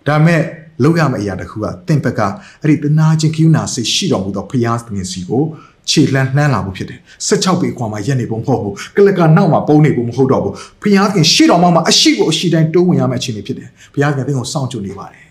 [0.07, 0.43] ဒါမဲ့
[0.83, 2.21] လောက်ရမယ့်အရာတစ်ခုကတင့်ဘက်က
[2.63, 5.43] အဲ့ဒီတနာချင်းကိူနာစိတ်ရှိတော်မူသောဖရားသခင်စီကို
[5.91, 15.30] ခြေလှမ်းလှမ်းလာဖို့ဖြစ်တယ်16ပေခွာမှာရက်နေပုံမဟုတ်ဘူးကလကနောက်မှာပုံနေပုံမဟုတ်တော့ဘူးဖရားသခင်ရှိတော်မှာအရှိကိုအရှိတိုင်းတိုးဝင်ရမယ့်အခြေအနေဖြစ်တယ်ဖရားသခင်သင်ကိုစောင့်ကြိုနေပါတယ်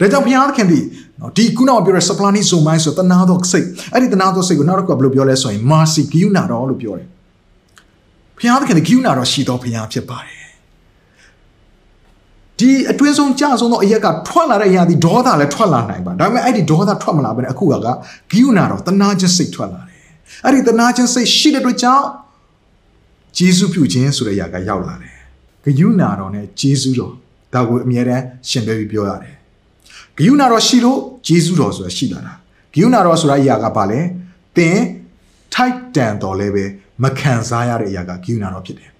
[0.00, 0.80] ဒါကြောင့်ဘုရားသခင်ဒီ
[1.20, 7.08] နော်ဒီခုနကပြောတဲ့ supply ဆိုမိုင်းဆိုတနာတော့စိတ်အဲ့ဒီတနာတော့စိတ်ကိုနောက်တစ်ခုဘယ်လိုပြောလဲဆိုရင် mercy ဂိယူနာတော်လို့ပြောတယ်
[8.38, 10.44] ဘုရားသခင်ဒီဂိယူနာတော်ရှိတော်ဘုရားဖြစ်ပါတယ်
[12.58, 20.00] ဒီအတွင်းဆုံးကြဆုံးသောအရက်ကထွက်လာတဲ့အရာဒီဒေါသလည်းထွက်လာနိုင်ပါဒါပေမဲ့အဲ့ဒီဒေါသထွက်မလာဘဲနဲ့အခုကဂိယူနာတော်တနာခြင်းစိတ်ထွက်လာတယ်
[20.44, 22.06] အဲ့ဒီတနာခြင်းစိတ်ရှိတဲ့အတွက်ကြောင့်
[23.36, 25.16] ဂျေစုပြုခြင်းဆိုတဲ့အရာကရောက်လာတယ်
[25.64, 27.12] ဂိယူနာတော်နဲ့ဂျေစုတော်
[27.54, 29.34] ဒါကိုအမြဲတမ်းရှင်ပြပြီးပြောရတယ်
[30.18, 32.32] ဂယုဏတော်ရှိလို့ဂျေဇုတော်ဆိုတာရှိလာတာ
[32.74, 34.00] ဂယုဏတော်ဆိုတာအရာကဘာလဲ
[34.56, 34.78] သင်
[35.54, 36.64] ထိုက်တန်တော်လဲပဲ
[37.02, 38.90] မခံစားရတဲ့အရာကဂယုဏတော်ဖြစ်တယ်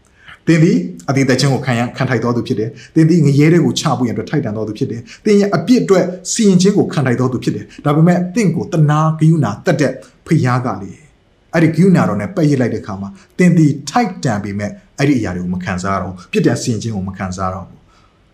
[0.47, 0.73] သင်ဒီ
[1.09, 9.93] အသေးသက်ချင်းကိုခံရခံထိုက်တော်သူဖြစ်တယ်သင်ဒီငရဲတဲ့ကိုချပွင့်ရအတွက်ထိုက်တန်တော်သူဖြစ်တယ်သင်ရဲ့အပြစ်အတွက်စီရင်ခြင်းကိုခံထိုက်တော်သူဖြစ်တယ်ဒါပေမဲ့သင်ကိုတနာဂယုဏတက်တဲ့
[10.27, 10.93] ဖျားကလေ
[11.53, 17.67] အဲ့ဒီဂယုဏတော်နဲ့ပက်ရစ်လိုက်တဲ့ခါမှာသင်ဒီထိုက်တန်ပေမဲ့အဲ့ဒီအရာတွေကိုမခံစားရတော့ပြစ်တဲ့စီရင်ခြင်းကိုမခံစားရတော့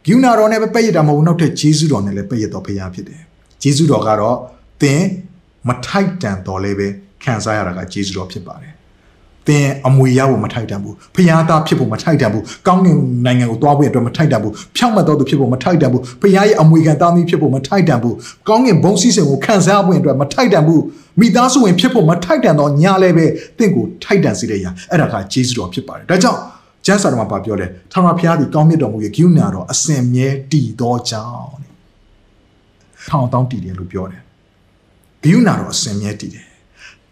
[0.07, 3.21] ဂိူနာတော်နဲ့ပဲပဲ့ရတာမဟုတ်ဘူးနောက်ထပ်ဂျေဇုတော်နဲ့လည်းပဲ့ရတော်ဖရားဖြစ်တယ်
[3.63, 4.37] ဂျေဇုတော်ကတော့
[4.83, 5.03] သင်
[5.69, 6.89] မထိုက်တန်တော်လည်းပဲ
[7.25, 8.73] ခံစားရတာကဂျေဇုတော်ဖြစ်ပါတယ်
[9.49, 18.15] သင်အမွေရဖို့မထိုက်တန်ဘူးဖရားသားဖြစ်ဖို့မထိုက်တန်ဘူးကောင်းကင်နိုင်ငံကိုသွားဖို့အတွက်မထိုက်တန်ဘူးဖြောင့်မတ်တော်သူဖြစ်ဖို့မထိုက်တန်ဘူးဖရားရဲ့အမွေခံသားသမီးဖြစ်ဖို့မထိုက်တန်ဘူး
[18.49, 20.83] ကောင်းကင်ဘုံစည်းစိမ်ကိုခံစားဖို့အတွက်မထိုက်တန်ဘူး
[21.21, 23.27] မိသားစုဝင်ဖြစ်ဖို့မထိုက်တန်တော့ညာလည်းပဲ
[23.59, 26.41] သင်ကိုထိုက်တန်စေတဲ့အရာအဲ့ဒါကဂျေဇုတော်ဖြစ်ပါတယ်ဒါကြောင့်
[26.87, 31.61] ကျမ်းစာတော်မှာပြောလဲထာဝရဘုရားသည်ကောင်းမြတ်တော်မူ၍ဂိူနာတော်အစဉ်မြဲတည်သောကြောင့်
[33.09, 34.23] ထောင်တောင်းတည်တယ်လို့ပြောတယ်
[35.23, 36.47] ဂိူနာတော်အစဉ်မြဲတည်တယ်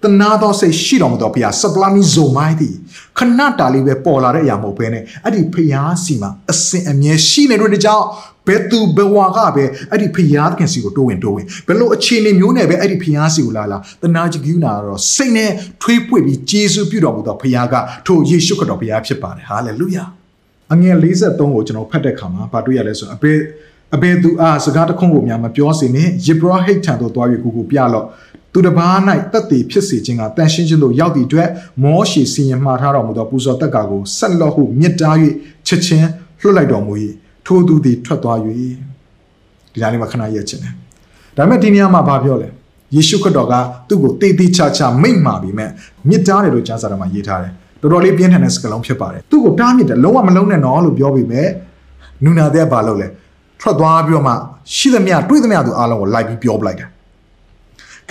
[0.05, 2.75] တနာသောစိတ်ရှိတော်မူသောဘုရားစပလာမီဇိုမိုင်းသည်
[3.19, 8.07] ခဏတာလေးပဲပေါ်လာတဲ့အရာမဟုတ်ဘဲနဲ့အဲ့ဒီဘုရားစီမှာအစဉ်အမြဲရှိနေတဲ့ကြောင့်
[8.47, 15.51] ဘယ်သူဘဝကပဲအဲ့ဒီဖျားသခင်စီကိုတိုးဝင်တိုးဝင်ဘယ်လိုအခြေအနေမျိုးနဲ့ပဲအဲ့ဒီဖျားစီကိုလာလာတနာကြီးကူးနာတော့စိတ်နဲ့
[15.83, 17.75] ထွေးပွေပြီးဂျေစုပြုတော်မူသောဖျားက
[18.07, 20.05] ထိုယေရှုခရစ်တော်ဖျားဖြစ်ပါတယ်ဟာလေလုယာ
[20.73, 23.33] အငယ်53ကိုကျွန်တော်ဖတ်တဲ့ခါမှာဘာတွေ့ရလဲဆိုတော့အဘေ
[23.95, 28.07] အဘေသူအားစကားတခွန်းကိုများမပြောစေနဲ့ယေဘရဟိတ်ထံသို့သွား၍ကိုကိုပြလော့
[28.53, 28.95] သူတစ်ပါး၌
[29.33, 31.49] တက်တည်ဖြစ်စေခြင်းကတန်ရှင်းခြင်းတို့ရောက်သည့်အတွက်
[31.85, 35.17] မောရှေစီရင်မှားထားတော်မူသောပူဇော်တက်ကာကိုဆက်လော့ဟုမြစ်တား၍
[35.67, 36.09] ချက်ချင်း
[36.41, 36.93] လွှတ်လိုက်တော်မူ၏
[37.47, 40.73] ထိုသူသည်ထွက်သွား၍ဒီကြားလေးမှာခဏရက်ချင်တယ်
[41.37, 42.49] ဒါပေမဲ့ဒီနေရာမှာဘာပြောလဲ
[42.95, 43.55] ယေရှုခရစ်တော်က
[43.89, 45.71] သူ့ကိုတေးသေးချာချာမိန့်မာပြီးမဲ့
[46.09, 51.49] မြစ်တားတယ်လို့ကျမ်းစာထဲမှာရေးထားတယ်တော်တော်လေးပြင်းထန်တဲ့စကားလုံးဖြစ်ပါတယ်သူ့ကိုတားမြစ်တယ်လုံးဝမလုံးနဲ့နော်လို့ပြောပြီးမဲ့
[52.25, 53.09] နူနာတဲ့ဘာလုပ်လဲ
[53.61, 54.33] ထွက်သွားပြီးတော့မှ
[54.75, 56.87] ရှိသမျှတွေးသမျှသူအားလုံးကိုလိုက်ပြီးပြောပလိုက်တာ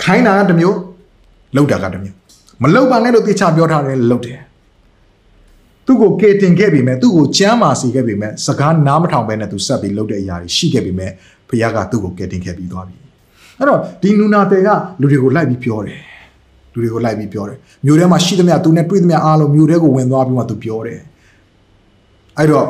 [0.02, 0.78] ခိုင်းတာကတစ်မျိုး
[1.56, 2.16] လောက်တာကတစ်မျိုး
[2.62, 4.38] မလောက်ပါနဲ့လို့တေချာပြောထားတယ်လောက်တယ်
[5.86, 11.10] သူ့ကိုကေတင်ခဲ့ပြီမဲ့သူ့ကိုကြမ်းမာစီခဲ့ပြီမဲ့စကားနားမထောင်ဘဲနဲ့သူဆက်ပြီးလုပ်တဲ့အရာတွေရှိခဲ့ပြီမဲ့
[11.48, 12.96] ဖခင်ကသူ့ကိုကေတင်ခဲ့ပြီးသွားပြီ
[13.58, 14.68] အဲ့တော့ဒီနူနာတဲက
[15.00, 16.00] လူတွေကိုလိုက်ပြီးပြောတယ်
[16.72, 21.00] လူတွေကိုလိုက်ပြီးပြောတယ်မြို့ထဲမှာရှိသမျှသူနဲ့တွေ့သမျှအားလုံးမြို့ထဲကိုဝင်သွားပြီးမှသူပြောတယ်
[22.38, 22.66] အဲ့တော့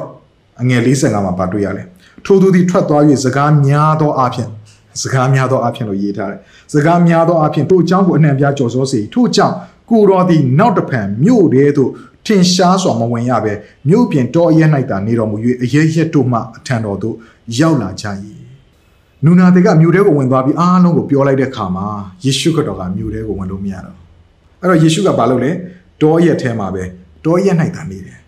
[0.61, 1.83] အငယ်45မှာဗာတွေ့ရလဲ
[2.25, 4.49] ထိုသူသည်ထွက်သွား၍စကားများသောအဖြစ်
[5.03, 6.41] စကားများသောအဖြစ်လို့ရေးထားတယ်
[6.73, 9.57] စကားများသောအဖြစ်ထို့အကြောင်းကိုအနှံပြကြော်စောစေထို့ကြောင့်
[9.91, 11.91] ကိုတော်သည်နောက်တဖန်မြို့ထဲသို့
[12.27, 13.53] ထင်ရှားစွာမဝင်ရပဲ
[13.89, 17.15] မြို့ပြင်တောအရဲ၌သာနေတော်မူ၍အရဲရက်တို့မှအထံတော်သို့
[17.59, 18.07] ရောက်လာကြ၏
[19.25, 21.87] နူနာတေကမြို့ထဲကိုဝင်သွားပြီးအားလုံးကိုပြောလိုက်တဲ့အခါမှာ
[22.25, 23.97] ယေရှုခရစ်တော်ကမြို့ထဲကိုဝင်လို့မရတော့
[24.61, 25.51] အဲ့တော့ယေရှုကဘာလုပ်လဲ
[26.03, 26.85] တောအရဲထဲမှာပဲ
[27.25, 28.19] တောအရဲ၌သာနေတယ်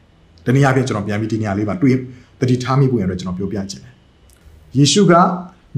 [0.44, 1.96] တနည်းအားဖြင့်ကျွန်တော်ပြန်ပြီးဒီနေရာလေးမှာတွေ့
[2.40, 3.94] တတိထားမိဖို့ရတော့ကျွန်တော်ပြောပြချင်တယ်
[4.78, 5.12] ယေရှုက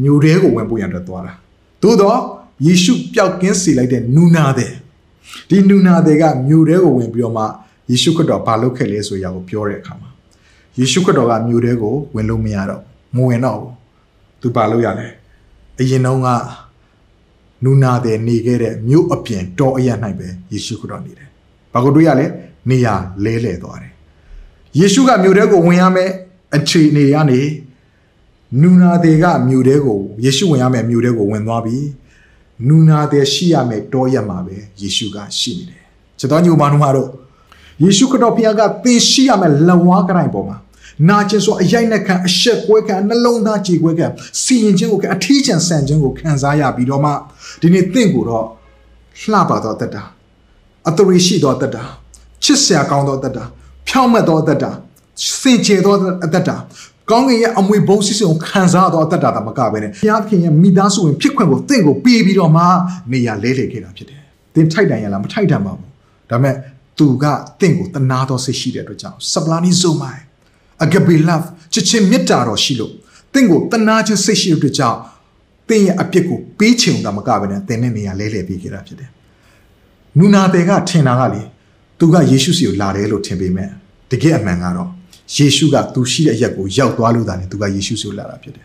[0.02, 1.32] မြို့ထဲကိုဝင်ဖို့ရတော့သွားတာ
[1.82, 2.18] သို့တော့
[2.66, 4.72] ယေရှုပျောက်ကင်းစေလိုက်တဲ့နူနာတဲ့
[5.48, 7.44] ဒီနူနာတွေကမြို့ထဲကိုဝင်ပြီးတော့မှ
[7.90, 10.10] ယေရှုခရစ်တော်ဘာလုပ်ခဲ့လဲဆိုရကိုပြောတဲ့အခါမှာ
[10.78, 12.82] ယေရှုခရစ်တော်ကမြို့ထဲကိုဝင်လို့မရတော့
[13.16, 13.72] မဝင်တော့ဘူး
[14.40, 15.06] သူဘာလုပ်ရလဲ
[15.80, 16.28] အရင်တုန်းက
[17.64, 19.88] နူနာတဲ့နေခဲ့တဲ့မြို့အပြင်တောအရ၌
[20.18, 21.28] ပဲယေရှုခရစ်တော်နေတယ်
[21.72, 22.26] ဘာကိုတွေ့ရလဲ
[22.70, 23.92] နေရာလဲလှယ်သွားတယ်
[24.78, 26.10] ယေရှုကမြို့ထဲကိုဝင်ရမယ်
[26.56, 27.40] အခြေအနေကနေ
[28.60, 31.76] နူနာတွေကမြို့ထဲကိုယေရှုဝင်ရမယ်မြို့ထဲကိုဝင်သွားပြီ
[32.68, 35.84] နူနာတွေရှိရမယ်တောရက်မှာပဲယေရှုကရှိနေတယ်
[36.18, 37.08] ချက်တော်ညိုမနုမတို့
[37.82, 40.56] ယေရှုခရစ်တော်ဘုရားကသင်ရှိရမယ်လက်ဝါးကတိုင်းပေါ်မှာ
[41.08, 44.06] နာကျင်ဆိုအရိုက်နဲ့ခံအရှက်ကွဲခံနှလုံးသားကြေကွဲခံ
[44.42, 47.10] စီရင်ခြင်းကိုခံအထီးကျန်ဆန်ခြင်းကိုခံစားရပြီးတော့မှ
[47.60, 48.46] ဒီနေ့သင်ကိုတော့
[49.20, 50.02] လှပတော့တတ်တာ
[50.88, 51.82] အတရီရှိတော့တတ်တာ
[52.44, 53.44] ချစ်စရာကောင်းတော့တတ်တာ
[53.88, 54.70] ဖြောင့်မတ်တော့တတ်တာ
[55.40, 56.56] စင်ကြယ်တော့အတတ်တာ
[57.12, 62.64] ကောင်းကင်ရဲ့အမွေဘုံစစ်စစ်ကိုခံစားတော့အတတ်တာတမကပဲနဲ့ဘုရားသခင်ရဲ့မိသားစုဝင်ဖြစ်ခွင့်ကိုသင်ကိုပေးပြီးတော့မှ
[63.12, 64.20] နေရာလဲလှယ်ခဲ့တာဖြစ်တယ်
[64.54, 65.88] သင်ထိုက်တန်ရလားမထိုက်တန်ပါဘူး
[66.30, 66.54] ဒါပေမဲ့
[66.98, 67.24] သူက
[67.60, 70.20] တင့်ကိုတနာတော်စိတ်ရှိတဲ့အတွက်ကြောင့်စပလာနီဇိုမိုင်
[70.82, 71.36] အဂဘီလာ
[71.72, 72.92] ချစ်ချင်းမေတ္တာတော်ရှိလို့
[73.34, 74.98] တင့်ကိုတနာခြင်းစိတ်ရှိတဲ့အတွက်ကြောင့်
[75.68, 79.10] တင့်ရဲ့အပြစ်ကိုပေးချင်တာမကဘဲနဲ့တင်တဲ့နေရာလဲလှယ်ပေးခဲ့တာဖြစ်တယ်။
[80.18, 81.42] နူနာတဲ့ကထင်တာကလေ
[81.98, 83.68] သူကယေရှုစီကိုလာတယ်လို့ထင်ပေမဲ့
[84.10, 84.90] တကယ်အမှန်ကတော့
[85.34, 88.64] ယေရှုကသူရှိတဲ့အရက်ကိုရောက်သွားလို့သာနေသူကယေရှုစီကိုလာတာဖြစ်တယ်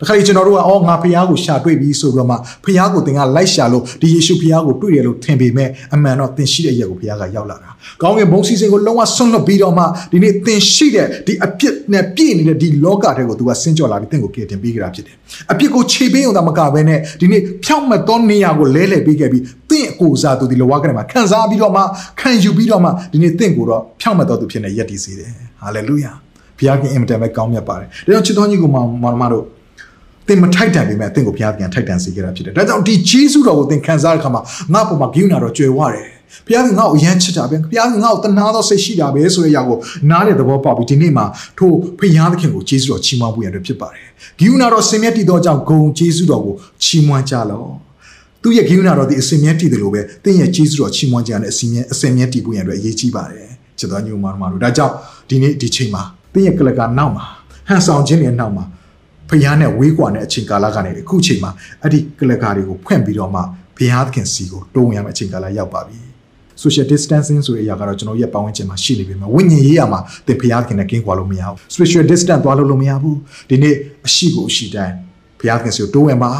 [0.00, 7.70] တခါလေကျွန်တော်တို့ကအော်ငါဖះကိုရှာတွေ့ပြီဆိုပြီးတော့မှဖះကိုသင်ကလိုက်ရှာလို့ဒီယေရှုဖះကိုတွေ့တယ်လို့ထင်ပေမဲ့အမှန်တော့သင်ရှိတဲ့ရက်ကိုဖះကရောက်လာတာ။
[8.02, 15.16] ကောင်းကင်ဘုံစီစဉ်ကိုလုံးဝဆွန့်လွတ်ပြီးတော့မှဒီနေ့သင်ရှိတဲ့ဒီအပြစ်နဲ့ပြည့်နေတဲ့ဒီလောကထဲကိုသူကဆင်းကြော်လာပြီးသင်ကိုကယ်တင်ပေးကြတာဖြစ်တယ်။
[15.52, 21.82] အပြစ်ကိုခြေပေးုံသာမကဘဲနဲ့ဒီနေ့ဖြောင့်မတ်သောနေရာကိုလဲလှယ်ပေးခဲ့ပြီးသင်အကိုစားသူဒီလောကထဲမှာခံစားပြီးတော့မှ
[22.20, 25.30] ခံယူပြီးတော့မှဒီနေ့သင်ကိုတော့ဖြောင့်မတ်သောသူဖြစ်နေယက်တည်စေတယ်။
[25.62, 26.12] ဟာလေလုယာ။
[26.58, 29.46] ဘုရားခင်အင်မတန်ပဲကောင်းမြတ်ပါတယ်။ဒါကြောင့်ချစ်တော်ကြီးကိုမောင်မောင်မတို့
[30.28, 34.42] သင်မထိုက်တန်ပေမဲ့သင်ကိုဘုရားပြန်ထိုက်တန်စေခဲ့တာဖြစ်တယ်။ဒါကြောင့်ဒီဂျေဇုတော်ကိုသင်ခံစားတဲ့အခါမှာ
[34.74, 36.06] ငါ့ပေါ်မှာဂိူးနာတော့ကြွယ်ဝတယ်။
[36.46, 39.76] ဘုရားကငါ့ကိုအယမ်းချစ်တာပဲ။ဘုရားကငါ့ကိုတနာတော့စိတ်ရှိတာပဲဆိုတဲ့အရာကို
[40.10, 41.24] နားတဲ့သဘောပေါက်ပြီးဒီနေ့မှာ
[41.58, 44.06] ထို့ဘုရားသခင်ကိုဂျေဇုတော်ချီးမွမ်းဖို့ရတဲ့ဖြစ်ပါတယ်။
[44.38, 46.54] ဂိူးနာတော့ဆင်မြတ်တည်သောကြောင့်ဂုံဂျေဇုတော်ကို
[46.84, 47.70] ချီးမွမ်းကြလော့။
[48.42, 53.48] သူရဲ့ဂိူးနာတော်ဒီအစင်မြတ်တည်တယ်လို့ပဲသင်ရဲ့ဂျေဇုတော်ချီးမွမ်းကြတဲ့အစင်မြတ်အစင်မြတ်တည်ဖို့ရတဲ့အရေးကြီးပါတယ်။
[53.78, 54.94] ချစ်တော်ညိုမာတို့ဒါကြောင့်
[55.28, 56.02] ဒီနေ့ဒီချိန်မှာ
[56.32, 57.24] သင်ရဲ့ကလကနောက်မှာ
[57.68, 58.64] ဟန်ဆောင်ခြင်းရဲ့နောက်မှာ
[59.30, 61.50] ဖျားနဲ့ဝေးကွာတဲ့အချိန်ကာလကနေအခုချိန်မှာ
[61.82, 63.40] အဲ့ဒီကလကာတွေကိုဖွင့်ပြီးတော့မှ
[63.76, 65.98] ဘုရားသခင်စီကိုတိုးဝင်ရမယ့်အချိန်ကာလရောက်ပါပြီ
[66.62, 73.16] social distancing ဆိုတဲ့အရာကတော့ကျွန်တော်ရဲ့ပတ်ဝန်းကျင်မှာရှိနေပြီမှာဝိညာဉ်ရေးရမှာသင်ဘုရားသခင်နဲ့ကင်းကွာလို့မရဘူး social distance သွားလို့လို့မရဘူး
[73.50, 73.74] ဒီနေ့
[74.06, 74.94] အရှိကိုအရှိတိုင်း
[75.40, 76.32] ဘုရားသခင်စီကိုတိုးဝင်ပါ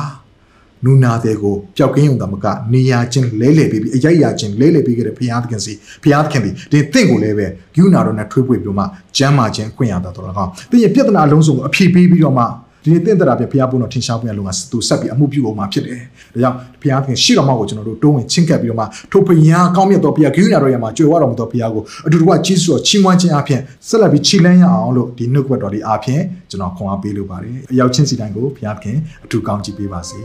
[0.85, 5.73] နူနာတဲ့ကိုပျောက်ကင်းရုံတမကနေရချင်းလဲလဲပြီးအရိုက်ရချင်းလဲလဲပြီးခဲ့တဲ့ဘုရားသခင်စီ
[6.03, 8.85] ဘုရားသခင်ဒီဒီတင့်ကိုလည်းပဲဂုဏတော်နဲ့ထွေးပွေပြီးတော့မှ
[9.17, 12.45] ကျမ်းမာခြင်းခွင့်ရတာတော်တော်ကောင်းသင်ရဲ့ပြဿနာအလုံးစုံကိုအဖြေပေးပြီးတော့မှ
[12.89, 16.01] ဒီနေ့တင့်တရာပြဘုရားဘုန်းတော်ထင်ရှားပွင့်လုံးကသူဆက်ပြီးအမှုပြုအောင်မှာဖြစ်တယ်။
[16.35, 26.21] ဒါကြောင့်ဘုရားခင်ရှိတော်မှာကိုကျွန်တော်တို့တိုးဝင်ချင်းကပ်ပြီးတော့မှထိုဘုရားကောင်းမြတ်တော်ဘုရားဂိယူနာတော်ရမှာကြွယ်ဝတော်မူသောဘုရားကိုအတူတူကကြီးစွာချီးမွမ်းခြင်းအပြင်ဆက်လက်ပြီးချီးလန်းရအောင်လို့ဒီနှုတ်ကပတ်တော်လေးအပြင်
[26.51, 30.21] ကျွန်တော်ခွန်အားပေးလိုပါတယ်။အရောက်ချင်းစီတိုင်းကိုဘုရားခင်အထူးကောင်းချီးပေးပါစေ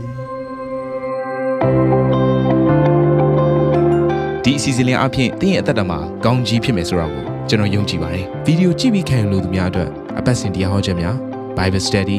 [4.44, 9.88] ဒီအစီအစဉ်လေးအပြင်တင်းရဲ့အသက်တာမှာကောင်းကြီးဖြစ်မယ်ဆိုတာကိုကျွန်တော်ယုံကြည်ပါတယ်ဗီဒီယိုကြည့်ပြီးခံယူလို့သူများအတွက်
[10.18, 11.14] အပတ်စဉ်တရားဟောခြင်းများ
[11.56, 12.18] Bible Study